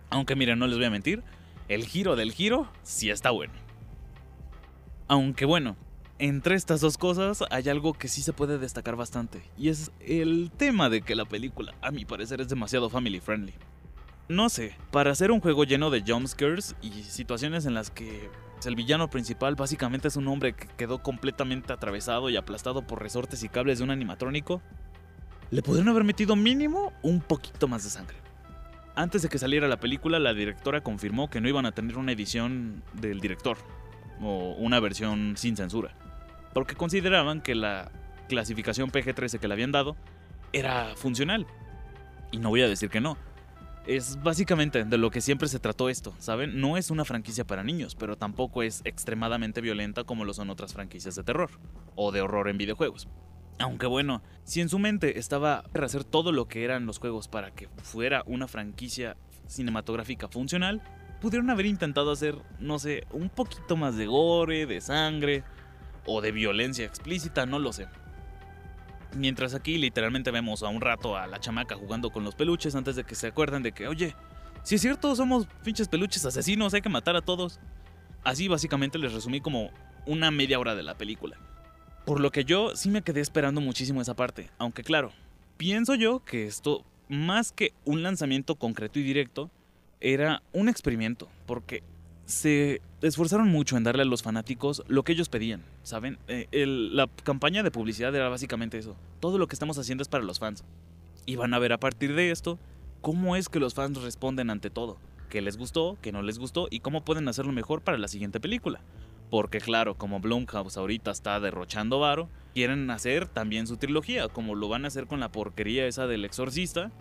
Aunque 0.09 0.35
miren, 0.35 0.59
no 0.59 0.67
les 0.67 0.77
voy 0.77 0.85
a 0.85 0.89
mentir, 0.89 1.23
el 1.67 1.85
giro 1.85 2.15
del 2.15 2.31
giro 2.31 2.69
sí 2.83 3.09
está 3.09 3.31
bueno. 3.31 3.53
Aunque 5.07 5.45
bueno, 5.45 5.77
entre 6.19 6.55
estas 6.55 6.81
dos 6.81 6.97
cosas 6.97 7.43
hay 7.49 7.69
algo 7.69 7.93
que 7.93 8.07
sí 8.07 8.21
se 8.21 8.33
puede 8.33 8.57
destacar 8.57 8.95
bastante, 8.95 9.43
y 9.57 9.69
es 9.69 9.91
el 9.99 10.51
tema 10.55 10.89
de 10.89 11.01
que 11.01 11.15
la 11.15 11.25
película, 11.25 11.75
a 11.81 11.91
mi 11.91 12.05
parecer, 12.05 12.41
es 12.41 12.49
demasiado 12.49 12.89
family 12.89 13.19
friendly. 13.19 13.53
No 14.27 14.49
sé, 14.49 14.75
para 14.91 15.11
hacer 15.11 15.31
un 15.31 15.39
juego 15.39 15.65
lleno 15.65 15.91
de 15.91 16.01
jumpscares 16.01 16.75
y 16.81 17.03
situaciones 17.03 17.65
en 17.65 17.75
las 17.75 17.91
que 17.91 18.29
el 18.65 18.75
villano 18.75 19.09
principal 19.09 19.55
básicamente 19.55 20.07
es 20.07 20.15
un 20.15 20.27
hombre 20.27 20.53
que 20.53 20.67
quedó 20.77 21.01
completamente 21.01 21.73
atravesado 21.73 22.29
y 22.29 22.37
aplastado 22.37 22.85
por 22.85 23.01
resortes 23.01 23.43
y 23.43 23.49
cables 23.49 23.79
de 23.79 23.83
un 23.83 23.91
animatrónico, 23.91 24.61
le 25.51 25.61
podrían 25.61 25.89
haber 25.89 26.03
metido 26.03 26.35
mínimo 26.35 26.93
un 27.01 27.21
poquito 27.21 27.67
más 27.67 27.83
de 27.83 27.89
sangre. 27.89 28.17
Antes 28.95 29.21
de 29.21 29.29
que 29.29 29.37
saliera 29.37 29.67
la 29.67 29.79
película, 29.79 30.19
la 30.19 30.33
directora 30.33 30.81
confirmó 30.81 31.29
que 31.29 31.41
no 31.41 31.49
iban 31.49 31.65
a 31.65 31.73
tener 31.73 31.97
una 31.97 32.13
edición 32.13 32.81
del 32.93 33.19
director, 33.19 33.57
o 34.21 34.55
una 34.57 34.79
versión 34.79 35.35
sin 35.37 35.57
censura, 35.57 35.93
porque 36.53 36.75
consideraban 36.75 37.41
que 37.41 37.55
la 37.55 37.91
clasificación 38.29 38.91
PG-13 38.91 39.39
que 39.39 39.47
le 39.47 39.53
habían 39.53 39.71
dado 39.71 39.95
era 40.53 40.95
funcional. 40.95 41.45
Y 42.31 42.37
no 42.37 42.49
voy 42.49 42.61
a 42.61 42.67
decir 42.67 42.89
que 42.89 43.01
no. 43.01 43.17
Es 43.87 44.21
básicamente 44.23 44.83
de 44.83 44.97
lo 44.97 45.11
que 45.11 45.21
siempre 45.21 45.47
se 45.47 45.59
trató 45.59 45.89
esto, 45.89 46.15
¿saben? 46.17 46.59
No 46.59 46.75
es 46.75 46.89
una 46.89 47.05
franquicia 47.05 47.45
para 47.45 47.63
niños, 47.63 47.93
pero 47.93 48.17
tampoco 48.17 48.63
es 48.63 48.81
extremadamente 48.83 49.61
violenta 49.61 50.03
como 50.03 50.25
lo 50.25 50.33
son 50.33 50.49
otras 50.49 50.73
franquicias 50.73 51.15
de 51.15 51.23
terror, 51.23 51.51
o 51.95 52.11
de 52.11 52.21
horror 52.21 52.49
en 52.49 52.57
videojuegos. 52.57 53.07
Aunque 53.59 53.85
bueno, 53.85 54.23
si 54.43 54.61
en 54.61 54.69
su 54.69 54.79
mente 54.79 55.19
estaba 55.19 55.63
hacer 55.81 56.03
todo 56.03 56.31
lo 56.31 56.47
que 56.47 56.63
eran 56.63 56.87
los 56.87 56.97
juegos 56.97 57.27
para 57.27 57.51
que 57.51 57.69
fuera 57.83 58.23
una 58.25 58.47
franquicia 58.47 59.17
cinematográfica 59.47 60.27
funcional, 60.29 60.81
pudieron 61.21 61.51
haber 61.51 61.67
intentado 61.67 62.11
hacer, 62.11 62.35
no 62.59 62.79
sé, 62.79 63.05
un 63.11 63.29
poquito 63.29 63.77
más 63.77 63.95
de 63.95 64.07
gore, 64.07 64.65
de 64.65 64.81
sangre 64.81 65.43
o 66.07 66.21
de 66.21 66.31
violencia 66.31 66.85
explícita, 66.85 67.45
no 67.45 67.59
lo 67.59 67.71
sé. 67.71 67.87
Mientras 69.15 69.53
aquí 69.53 69.77
literalmente 69.77 70.29
vemos 70.29 70.61
a 70.61 70.67
un 70.67 70.81
rato 70.81 71.15
a 71.15 71.25
la 71.25 71.39
chamaca 71.39 71.75
jugando 71.75 72.09
con 72.11 72.25
los 72.25 72.35
peluches 72.35 72.75
antes 72.75 72.97
de 72.97 73.05
que 73.05 73.15
se 73.15 73.27
acuerden 73.27 73.63
de 73.63 73.71
que, 73.71 73.87
oye, 73.87 74.13
si 74.63 74.75
es 74.75 74.81
cierto, 74.81 75.15
somos 75.15 75.47
pinches 75.63 75.87
peluches 75.87 76.25
asesinos, 76.25 76.73
hay 76.73 76.81
que 76.81 76.89
matar 76.89 77.15
a 77.15 77.21
todos. 77.21 77.59
Así 78.23 78.47
básicamente 78.49 78.97
les 78.97 79.13
resumí 79.13 79.39
como 79.39 79.71
una 80.05 80.31
media 80.31 80.59
hora 80.59 80.75
de 80.75 80.83
la 80.83 80.95
película. 80.95 81.37
Por 82.05 82.19
lo 82.19 82.29
que 82.29 82.43
yo 82.43 82.75
sí 82.75 82.89
me 82.89 83.01
quedé 83.01 83.21
esperando 83.21 83.61
muchísimo 83.61 84.01
esa 84.01 84.15
parte, 84.15 84.49
aunque 84.57 84.83
claro, 84.83 85.11
pienso 85.57 85.95
yo 85.95 86.23
que 86.25 86.45
esto, 86.45 86.83
más 87.07 87.51
que 87.51 87.73
un 87.85 88.03
lanzamiento 88.03 88.55
concreto 88.55 88.99
y 88.99 89.03
directo, 89.03 89.49
era 90.01 90.43
un 90.51 90.67
experimento, 90.67 91.29
porque 91.45 91.83
se 92.25 92.81
esforzaron 93.07 93.49
mucho 93.49 93.77
en 93.77 93.83
darle 93.83 94.03
a 94.03 94.05
los 94.05 94.23
fanáticos 94.23 94.83
lo 94.87 95.03
que 95.03 95.13
ellos 95.13 95.29
pedían, 95.29 95.63
¿saben? 95.83 96.17
Eh, 96.27 96.47
la 96.67 97.07
campaña 97.23 97.63
de 97.63 97.71
publicidad 97.71 98.15
era 98.15 98.29
básicamente 98.29 98.77
eso. 98.77 98.95
Todo 99.19 99.37
lo 99.37 99.47
que 99.47 99.55
estamos 99.55 99.77
haciendo 99.77 100.01
es 100.01 100.07
para 100.07 100.23
los 100.23 100.39
fans. 100.39 100.63
Y 101.25 101.35
van 101.35 101.53
a 101.53 101.59
ver 101.59 101.73
a 101.73 101.79
partir 101.79 102.15
de 102.15 102.31
esto 102.31 102.59
cómo 103.01 103.35
es 103.35 103.49
que 103.49 103.59
los 103.59 103.73
fans 103.73 104.01
responden 104.01 104.49
ante 104.49 104.69
todo. 104.69 104.97
¿Qué 105.29 105.41
les 105.41 105.57
gustó? 105.57 105.97
¿Qué 106.01 106.11
no 106.11 106.21
les 106.21 106.39
gustó? 106.39 106.67
Y 106.69 106.79
cómo 106.79 107.03
pueden 107.03 107.27
hacerlo 107.27 107.51
mejor 107.51 107.81
para 107.81 107.97
la 107.97 108.07
siguiente 108.07 108.39
película. 108.39 108.81
Porque 109.29 109.59
claro, 109.59 109.95
como 109.95 110.19
Blumhouse 110.19 110.77
ahorita 110.77 111.11
está 111.11 111.39
derrochando 111.39 111.99
varo, 111.99 112.29
quieren 112.53 112.89
hacer 112.91 113.27
también 113.27 113.67
su 113.67 113.77
trilogía, 113.77 114.27
como 114.27 114.55
lo 114.55 114.69
van 114.69 114.85
a 114.85 114.87
hacer 114.87 115.07
con 115.07 115.19
la 115.19 115.31
porquería 115.31 115.87
esa 115.87 116.07
del 116.07 116.25
exorcista, 116.25 116.91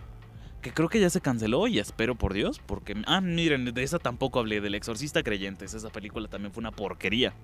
que 0.65 0.73
creo 0.73 0.89
que 0.89 0.99
ya 0.99 1.11
se 1.11 1.21
canceló 1.21 1.69
y 1.69 1.79
espero 1.79 2.15
por 2.15 2.33
Dios, 2.33 2.59
porque... 2.65 2.97
Ah, 3.07 3.21
miren, 3.21 3.67
de 3.67 3.83
esa 3.83 3.99
tampoco 3.99 4.39
hablé, 4.39 4.63
del 4.63 4.75
exorcista 4.75 5.23
creyentes, 5.23 5.75
esa 5.75 5.91
película 5.91 6.27
también 6.27 6.53
fue 6.53 6.63
una 6.63 6.71
porquería. 6.71 7.35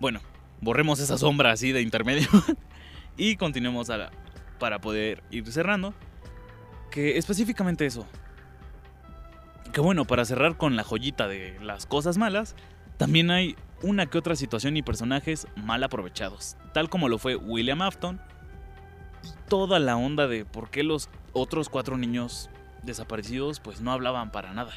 Bueno, 0.00 0.18
borremos 0.60 0.98
esa 0.98 1.18
sombra 1.18 1.52
así 1.52 1.70
de 1.70 1.82
intermedio 1.82 2.26
y 3.16 3.36
continuemos 3.36 3.90
a 3.90 4.10
para 4.58 4.80
poder 4.80 5.22
ir 5.30 5.46
cerrando. 5.52 5.94
Que 6.90 7.16
específicamente 7.16 7.86
eso. 7.86 8.08
Que 9.72 9.80
bueno, 9.80 10.04
para 10.04 10.24
cerrar 10.24 10.56
con 10.56 10.74
la 10.74 10.82
joyita 10.82 11.28
de 11.28 11.56
las 11.62 11.86
cosas 11.86 12.18
malas, 12.18 12.56
también 12.96 13.30
hay 13.30 13.54
una 13.82 14.06
que 14.06 14.18
otra 14.18 14.34
situación 14.34 14.76
y 14.76 14.82
personajes 14.82 15.46
mal 15.54 15.84
aprovechados, 15.84 16.56
tal 16.74 16.88
como 16.88 17.08
lo 17.08 17.18
fue 17.18 17.36
William 17.36 17.82
Afton 17.82 18.20
toda 19.48 19.78
la 19.78 19.96
onda 19.96 20.26
de 20.26 20.44
por 20.44 20.70
qué 20.70 20.82
los 20.82 21.08
otros 21.32 21.68
cuatro 21.68 21.96
niños 21.96 22.50
desaparecidos 22.82 23.60
pues 23.60 23.80
no 23.80 23.92
hablaban 23.92 24.30
para 24.30 24.52
nada. 24.52 24.72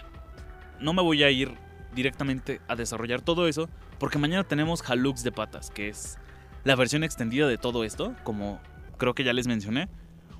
No 0.79 0.93
me 0.93 1.01
voy 1.01 1.23
a 1.23 1.32
ir 1.32 1.53
directamente 1.93 2.62
a 2.67 2.75
desarrollar 2.75 3.21
todo 3.21 3.47
eso 3.47 3.69
porque 3.99 4.17
mañana 4.17 4.43
tenemos 4.43 4.88
Halux 4.89 5.23
de 5.23 5.32
patas, 5.32 5.71
que 5.71 5.89
es 5.89 6.17
la 6.63 6.75
versión 6.75 7.03
extendida 7.03 7.47
de 7.47 7.58
todo 7.58 7.84
esto, 7.84 8.15
como 8.23 8.60
creo 8.97 9.13
que 9.13 9.23
ya 9.23 9.34
les 9.34 9.47
mencioné. 9.47 9.89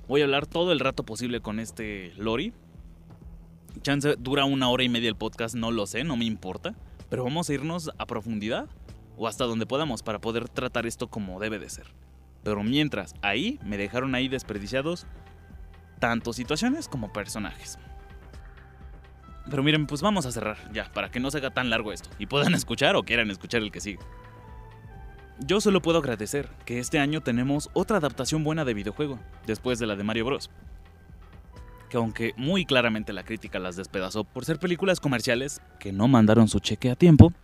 Voy 0.08 0.22
a 0.22 0.24
hablar 0.24 0.46
todo 0.46 0.72
el 0.72 0.80
rato 0.80 1.04
posible 1.04 1.40
con 1.40 1.60
este 1.60 2.12
Lori. 2.16 2.52
Chance 3.82 4.16
dura 4.18 4.44
una 4.44 4.68
hora 4.68 4.82
y 4.82 4.88
media 4.88 5.08
el 5.08 5.16
podcast, 5.16 5.54
no 5.54 5.70
lo 5.70 5.86
sé, 5.86 6.04
no 6.04 6.16
me 6.16 6.24
importa 6.24 6.74
pero 7.10 7.24
vamos 7.24 7.50
a 7.50 7.54
irnos 7.54 7.90
a 7.98 8.06
profundidad 8.06 8.68
o 9.18 9.26
hasta 9.26 9.44
donde 9.44 9.66
podamos 9.66 10.02
para 10.02 10.20
poder 10.20 10.48
tratar 10.48 10.86
esto 10.86 11.08
como 11.08 11.40
debe 11.40 11.58
de 11.58 11.68
ser. 11.68 11.86
Pero 12.42 12.62
mientras, 12.62 13.14
ahí 13.22 13.58
me 13.64 13.76
dejaron 13.76 14.14
ahí 14.14 14.28
desperdiciados 14.28 15.06
tanto 15.98 16.32
situaciones 16.32 16.88
como 16.88 17.12
personajes. 17.12 17.78
Pero 19.48 19.62
miren, 19.62 19.86
pues 19.86 20.00
vamos 20.00 20.26
a 20.26 20.32
cerrar 20.32 20.56
ya, 20.72 20.90
para 20.92 21.10
que 21.10 21.20
no 21.20 21.30
se 21.30 21.38
haga 21.38 21.50
tan 21.50 21.70
largo 21.70 21.92
esto 21.92 22.10
y 22.18 22.26
puedan 22.26 22.54
escuchar 22.54 22.96
o 22.96 23.02
quieran 23.02 23.30
escuchar 23.30 23.62
el 23.62 23.72
que 23.72 23.80
sigue. 23.80 24.00
Yo 25.38 25.60
solo 25.60 25.80
puedo 25.80 25.98
agradecer 25.98 26.48
que 26.66 26.78
este 26.78 26.98
año 26.98 27.22
tenemos 27.22 27.70
otra 27.72 27.96
adaptación 27.96 28.44
buena 28.44 28.64
de 28.64 28.74
videojuego, 28.74 29.18
después 29.46 29.78
de 29.78 29.86
la 29.86 29.96
de 29.96 30.04
Mario 30.04 30.26
Bros 30.26 30.50
que 31.90 31.98
aunque 31.98 32.32
muy 32.38 32.64
claramente 32.64 33.12
la 33.12 33.24
crítica 33.24 33.58
las 33.58 33.76
despedazó 33.76 34.24
por 34.24 34.46
ser 34.46 34.58
películas 34.58 35.00
comerciales 35.00 35.60
que 35.78 35.92
no 35.92 36.08
mandaron 36.08 36.48
su 36.48 36.60
cheque 36.60 36.90
a 36.90 36.96
tiempo, 36.96 37.34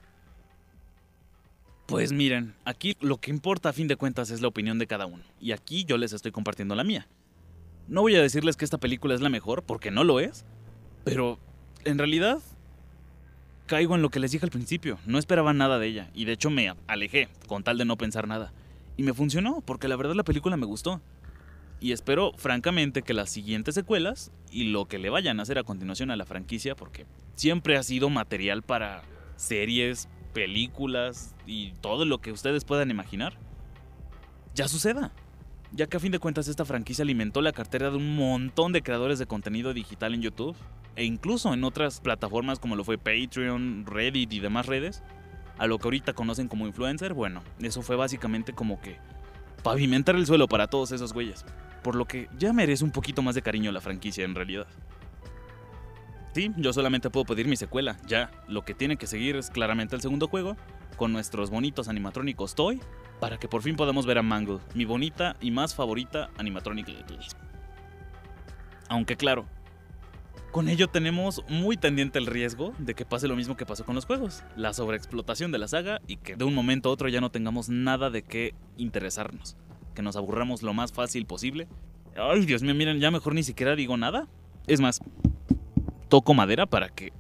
pues 1.86 2.12
miren, 2.12 2.54
aquí 2.64 2.96
lo 3.00 3.18
que 3.18 3.30
importa 3.30 3.68
a 3.68 3.72
fin 3.72 3.88
de 3.88 3.96
cuentas 3.96 4.30
es 4.30 4.40
la 4.40 4.48
opinión 4.48 4.78
de 4.78 4.86
cada 4.86 5.06
uno, 5.06 5.22
y 5.40 5.52
aquí 5.52 5.84
yo 5.84 5.98
les 5.98 6.12
estoy 6.12 6.32
compartiendo 6.32 6.74
la 6.74 6.84
mía. 6.84 7.06
No 7.88 8.02
voy 8.02 8.16
a 8.16 8.22
decirles 8.22 8.56
que 8.56 8.64
esta 8.64 8.78
película 8.78 9.14
es 9.14 9.20
la 9.20 9.28
mejor, 9.28 9.62
porque 9.62 9.90
no 9.90 10.02
lo 10.02 10.18
es, 10.18 10.44
pero 11.04 11.38
en 11.84 11.98
realidad 11.98 12.38
caigo 13.66 13.94
en 13.94 14.02
lo 14.02 14.10
que 14.10 14.20
les 14.20 14.32
dije 14.32 14.44
al 14.44 14.50
principio, 14.50 14.98
no 15.06 15.18
esperaba 15.18 15.52
nada 15.52 15.78
de 15.78 15.86
ella, 15.86 16.10
y 16.14 16.24
de 16.24 16.32
hecho 16.32 16.50
me 16.50 16.74
alejé 16.86 17.28
con 17.46 17.62
tal 17.62 17.78
de 17.78 17.84
no 17.84 17.96
pensar 17.96 18.26
nada. 18.26 18.52
Y 18.96 19.02
me 19.02 19.12
funcionó, 19.12 19.60
porque 19.60 19.88
la 19.88 19.96
verdad 19.96 20.14
la 20.14 20.24
película 20.24 20.56
me 20.56 20.66
gustó. 20.66 21.00
Y 21.80 21.92
espero, 21.92 22.32
francamente, 22.38 23.02
que 23.02 23.12
las 23.12 23.28
siguientes 23.28 23.74
secuelas 23.74 24.32
y 24.50 24.64
lo 24.64 24.86
que 24.86 24.98
le 24.98 25.10
vayan 25.10 25.38
a 25.38 25.42
hacer 25.42 25.58
a 25.58 25.64
continuación 25.64 26.10
a 26.10 26.16
la 26.16 26.24
franquicia, 26.24 26.74
porque 26.74 27.04
siempre 27.34 27.76
ha 27.76 27.82
sido 27.82 28.08
material 28.08 28.62
para 28.62 29.02
series, 29.36 30.08
películas 30.36 31.34
y 31.46 31.72
todo 31.80 32.04
lo 32.04 32.18
que 32.18 32.30
ustedes 32.30 32.66
puedan 32.66 32.90
imaginar, 32.90 33.38
ya 34.54 34.68
suceda. 34.68 35.10
Ya 35.72 35.86
que 35.86 35.96
a 35.96 36.00
fin 36.00 36.12
de 36.12 36.18
cuentas 36.18 36.46
esta 36.46 36.66
franquicia 36.66 37.04
alimentó 37.04 37.40
la 37.40 37.52
cartera 37.52 37.90
de 37.90 37.96
un 37.96 38.16
montón 38.16 38.72
de 38.72 38.82
creadores 38.82 39.18
de 39.18 39.24
contenido 39.24 39.72
digital 39.72 40.12
en 40.12 40.20
YouTube 40.20 40.54
e 40.94 41.04
incluso 41.04 41.54
en 41.54 41.64
otras 41.64 42.00
plataformas 42.00 42.58
como 42.58 42.76
lo 42.76 42.84
fue 42.84 42.98
Patreon, 42.98 43.86
Reddit 43.86 44.30
y 44.34 44.40
demás 44.40 44.66
redes, 44.66 45.02
a 45.56 45.66
lo 45.66 45.78
que 45.78 45.86
ahorita 45.86 46.12
conocen 46.12 46.48
como 46.48 46.66
influencer, 46.66 47.14
bueno, 47.14 47.42
eso 47.60 47.80
fue 47.80 47.96
básicamente 47.96 48.52
como 48.52 48.78
que 48.78 48.98
pavimentar 49.62 50.16
el 50.16 50.26
suelo 50.26 50.48
para 50.48 50.66
todos 50.66 50.92
esos 50.92 51.14
güeyes 51.14 51.46
por 51.86 51.94
lo 51.94 52.04
que 52.04 52.28
ya 52.36 52.52
merece 52.52 52.82
un 52.82 52.90
poquito 52.90 53.22
más 53.22 53.36
de 53.36 53.42
cariño 53.42 53.70
la 53.70 53.80
franquicia 53.80 54.24
en 54.24 54.34
realidad. 54.34 54.66
Sí, 56.36 56.52
yo 56.58 56.70
solamente 56.74 57.08
puedo 57.08 57.24
pedir 57.24 57.48
mi 57.48 57.56
secuela, 57.56 57.96
ya. 58.06 58.30
Lo 58.46 58.62
que 58.62 58.74
tiene 58.74 58.98
que 58.98 59.06
seguir 59.06 59.36
es 59.36 59.48
claramente 59.48 59.96
el 59.96 60.02
segundo 60.02 60.28
juego, 60.28 60.54
con 60.98 61.10
nuestros 61.10 61.48
bonitos 61.48 61.88
animatrónicos 61.88 62.54
Toy, 62.54 62.78
para 63.20 63.38
que 63.38 63.48
por 63.48 63.62
fin 63.62 63.74
podamos 63.74 64.04
ver 64.04 64.18
a 64.18 64.22
Mangle, 64.22 64.58
mi 64.74 64.84
bonita 64.84 65.36
y 65.40 65.50
más 65.50 65.74
favorita 65.74 66.28
animatronic. 66.36 66.88
Aunque 68.90 69.16
claro, 69.16 69.46
con 70.50 70.68
ello 70.68 70.88
tenemos 70.88 71.42
muy 71.48 71.78
tendiente 71.78 72.18
el 72.18 72.26
riesgo 72.26 72.74
de 72.76 72.92
que 72.92 73.06
pase 73.06 73.28
lo 73.28 73.36
mismo 73.36 73.56
que 73.56 73.64
pasó 73.64 73.86
con 73.86 73.94
los 73.94 74.04
juegos, 74.04 74.44
la 74.56 74.74
sobreexplotación 74.74 75.52
de 75.52 75.58
la 75.58 75.68
saga 75.68 76.02
y 76.06 76.18
que 76.18 76.36
de 76.36 76.44
un 76.44 76.54
momento 76.54 76.90
a 76.90 76.92
otro 76.92 77.08
ya 77.08 77.22
no 77.22 77.30
tengamos 77.30 77.70
nada 77.70 78.10
de 78.10 78.20
qué 78.20 78.54
interesarnos, 78.76 79.56
que 79.94 80.02
nos 80.02 80.16
aburramos 80.16 80.62
lo 80.62 80.74
más 80.74 80.92
fácil 80.92 81.24
posible. 81.24 81.66
Ay, 82.14 82.44
Dios 82.44 82.60
mío, 82.60 82.74
miren, 82.74 83.00
ya 83.00 83.10
mejor 83.10 83.34
ni 83.34 83.42
siquiera 83.42 83.74
digo 83.74 83.96
nada. 83.96 84.28
Es 84.66 84.80
más, 84.80 85.00
toco 86.08 86.34
madera 86.34 86.66
para 86.66 86.88
que, 86.88 87.12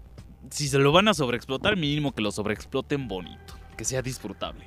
si 0.50 0.68
se 0.68 0.78
lo 0.78 0.92
van 0.92 1.08
a 1.08 1.14
sobreexplotar, 1.14 1.76
mínimo 1.76 2.12
que 2.12 2.22
lo 2.22 2.30
sobreexploten 2.30 3.08
bonito, 3.08 3.54
que 3.76 3.84
sea 3.84 4.02
disfrutable. 4.02 4.66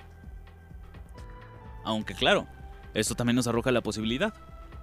Aunque 1.84 2.14
claro, 2.14 2.48
esto 2.94 3.16
también 3.16 3.36
nos 3.36 3.48
arroja 3.48 3.72
la 3.72 3.82
posibilidad. 3.82 4.34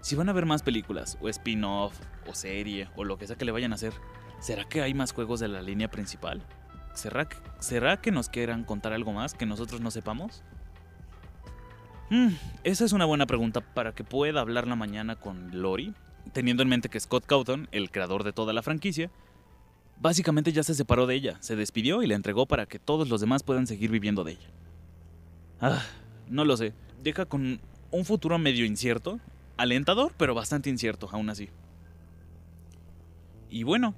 Si 0.01 0.17
van 0.17 0.29
a 0.29 0.33
ver 0.33 0.47
más 0.47 0.63
películas, 0.63 1.19
o 1.21 1.29
spin-off, 1.29 1.99
o 2.27 2.35
serie, 2.35 2.89
o 2.97 3.05
lo 3.05 3.19
que 3.19 3.27
sea 3.27 3.37
que 3.37 3.45
le 3.45 3.53
vayan 3.53 3.73
a 3.73 3.77
hacer, 3.77 3.93
¿será 4.41 4.65
que 4.65 4.83
hay 4.83 4.95
más 4.95 5.13
juegos 5.13 5.41
de 5.41 5.49
la 5.49 5.63
línea 5.63 5.91
principal? 5.91 6.43
¿Será 6.95 7.29
que, 7.29 7.37
¿será 7.59 8.01
que 8.01 8.11
nos 8.11 8.29
quieran 8.29 8.65
contar 8.65 8.93
algo 8.93 9.13
más 9.13 9.35
que 9.35 9.47
nosotros 9.47 9.81
no 9.81 9.91
sepamos? 9.91 10.43
Hmm, 12.09 12.35
esa 12.63 12.85
es 12.85 12.93
una 12.93 13.05
buena 13.05 13.27
pregunta 13.27 13.61
para 13.61 13.93
que 13.93 14.05
pueda 14.05 14.41
hablar 14.41 14.67
la 14.69 14.77
mañana 14.77 15.17
con 15.17 15.61
Lori, 15.61 15.93
teniendo 16.33 16.63
en 16.63 16.69
mente 16.69 16.89
que 16.89 17.01
Scott 17.01 17.27
Cawthon, 17.27 17.69
el 17.73 17.91
creador 17.91 18.23
de 18.23 18.33
toda 18.33 18.53
la 18.53 18.63
franquicia, 18.63 19.11
básicamente 20.01 20.53
ya 20.53 20.63
se 20.63 20.75
separó 20.75 21.07
de 21.07 21.15
ella, 21.15 21.37
se 21.41 21.57
despidió 21.57 22.03
y 22.03 22.07
la 22.07 22.15
entregó 22.15 22.47
para 22.47 22.67
que 22.67 22.79
todos 22.79 23.09
los 23.09 23.21
demás 23.21 23.43
puedan 23.43 23.67
seguir 23.67 23.91
viviendo 23.91 24.25
de 24.25 24.33
ella. 24.33 24.51
Ah, 25.61 25.83
no 26.29 26.45
lo 26.45 26.57
sé. 26.57 26.73
Deja 27.03 27.27
con 27.27 27.61
un 27.91 28.05
futuro 28.05 28.39
medio 28.39 28.65
incierto, 28.65 29.21
alentador, 29.57 30.13
pero 30.17 30.35
bastante 30.35 30.71
incierto 30.71 31.09
aún 31.13 31.31
así. 31.31 31.49
Y 33.49 33.63
bueno, 33.63 33.95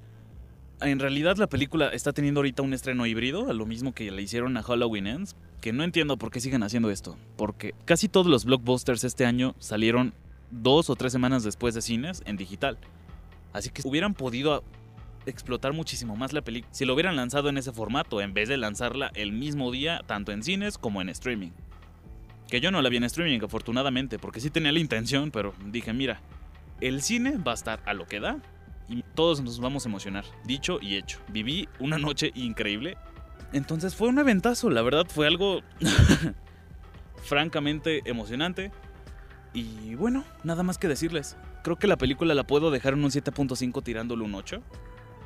en 0.81 1.01
realidad 1.01 1.37
la 1.37 1.49
película 1.49 1.89
está 1.89 2.13
teniendo 2.13 2.41
ahorita 2.41 2.63
un 2.63 2.75
estreno 2.75 3.07
híbrido, 3.07 3.51
a 3.51 3.53
lo 3.53 3.67
mismo 3.67 3.93
que 3.93 4.11
le 4.11 4.23
hicieron 4.23 4.57
a 4.57 4.63
Halloween 4.63 5.07
Ends, 5.07 5.37
que 5.61 5.73
no 5.73 5.83
entiendo 5.83 6.17
por 6.17 6.31
qué 6.31 6.41
siguen 6.41 6.63
haciendo 6.63 6.91
esto, 6.91 7.17
porque 7.37 7.75
casi 7.85 8.09
todos 8.09 8.27
los 8.27 8.45
blockbusters 8.45 9.03
este 9.05 9.27
año 9.27 9.55
salieron 9.59 10.13
dos 10.51 10.89
o 10.91 10.97
tres 10.97 11.13
semanas 11.13 11.43
después 11.43 11.75
de 11.75 11.83
cines 11.83 12.23
en 12.27 12.37
digital. 12.37 12.79
Así 13.53 13.71
que 13.71 13.83
hubieran 13.85 14.15
podido 14.15 14.63
explotar 15.31 15.73
muchísimo 15.73 16.17
más 16.17 16.33
la 16.33 16.43
película 16.43 16.73
si 16.73 16.85
lo 16.85 16.95
hubieran 16.95 17.17
lanzado 17.17 17.49
en 17.49 17.59
ese 17.59 17.73
formato, 17.73 18.21
en 18.21 18.35
vez 18.35 18.49
de 18.49 18.57
lanzarla 18.57 19.11
el 19.15 19.33
mismo 19.33 19.71
día 19.71 20.03
tanto 20.07 20.33
en 20.33 20.43
cines 20.43 20.79
como 20.79 21.01
en 21.01 21.09
streaming. 21.09 21.51
Que 22.49 22.61
yo 22.61 22.71
no 22.71 22.81
la 22.81 22.89
vi 22.89 22.97
en 22.97 23.05
streaming, 23.05 23.41
afortunadamente, 23.45 24.19
porque 24.19 24.41
sí 24.41 24.51
tenía 24.51 24.73
la 24.73 24.79
intención, 24.79 25.31
pero 25.31 25.55
dije, 25.67 25.93
mira, 25.93 26.21
el 26.81 27.03
cine 27.03 27.37
va 27.37 27.53
a 27.53 27.55
estar 27.55 27.81
a 27.85 27.93
lo 27.93 28.07
que 28.07 28.21
da 28.21 28.39
y 28.89 29.03
todos 29.15 29.43
nos 29.43 29.61
vamos 29.61 29.85
a 29.85 29.89
emocionar. 29.89 30.25
Dicho 30.45 30.79
y 30.81 30.97
hecho. 30.97 31.19
Viví 31.29 31.69
una 31.79 31.99
noche 31.99 32.33
increíble. 32.35 32.97
Entonces 33.53 33.95
fue 33.95 34.09
un 34.09 34.19
eventazo, 34.19 34.71
la 34.71 34.83
verdad 34.83 35.07
fue 35.09 35.27
algo 35.27 35.61
francamente 37.23 38.03
emocionante. 38.07 38.73
Y 39.53 39.95
bueno, 39.95 40.25
nada 40.45 40.63
más 40.63 40.79
que 40.79 40.89
decirles. 40.89 41.37
Creo 41.63 41.77
que 41.77 41.87
la 41.87 41.97
película 41.97 42.35
la 42.35 42.47
puedo 42.47 42.71
dejar 42.71 42.95
en 42.95 43.05
un 43.05 43.11
7.5 43.11 43.83
tirándole 43.83 44.23
un 44.23 44.35
8. 44.35 44.63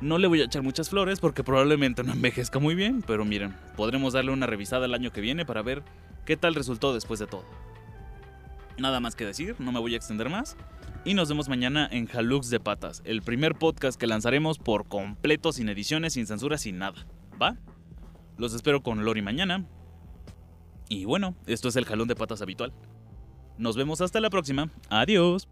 No 0.03 0.17
le 0.17 0.27
voy 0.27 0.41
a 0.41 0.43
echar 0.43 0.63
muchas 0.63 0.89
flores 0.89 1.21
porque 1.21 1.45
probablemente 1.45 2.03
no 2.03 2.11
envejezca 2.11 2.59
muy 2.59 2.75
bien, 2.75 3.01
pero 3.07 3.23
miren, 3.23 3.55
podremos 3.77 4.11
darle 4.11 4.31
una 4.31 4.45
revisada 4.45 4.85
el 4.85 4.93
año 4.93 5.13
que 5.13 5.21
viene 5.21 5.45
para 5.45 5.61
ver 5.61 5.81
qué 6.25 6.35
tal 6.35 6.55
resultó 6.55 6.93
después 6.93 7.21
de 7.21 7.27
todo. 7.27 7.45
Nada 8.77 8.99
más 8.99 9.15
que 9.15 9.25
decir, 9.25 9.55
no 9.59 9.71
me 9.71 9.79
voy 9.79 9.93
a 9.93 9.97
extender 9.97 10.29
más. 10.29 10.57
Y 11.05 11.13
nos 11.13 11.29
vemos 11.29 11.47
mañana 11.47 11.87
en 11.89 12.07
Jalux 12.07 12.49
de 12.49 12.59
Patas, 12.59 13.01
el 13.05 13.21
primer 13.21 13.55
podcast 13.55 13.97
que 13.97 14.05
lanzaremos 14.05 14.59
por 14.59 14.89
completo, 14.89 15.53
sin 15.53 15.69
ediciones, 15.69 16.13
sin 16.13 16.27
censura, 16.27 16.57
sin 16.57 16.79
nada. 16.79 17.05
¿Va? 17.41 17.55
Los 18.37 18.53
espero 18.53 18.83
con 18.83 19.05
Lori 19.05 19.21
mañana. 19.21 19.65
Y 20.89 21.05
bueno, 21.05 21.33
esto 21.45 21.69
es 21.69 21.77
el 21.77 21.85
jalón 21.85 22.09
de 22.09 22.17
patas 22.17 22.41
habitual. 22.41 22.73
Nos 23.57 23.77
vemos 23.77 24.01
hasta 24.01 24.19
la 24.19 24.29
próxima. 24.29 24.69
Adiós. 24.89 25.47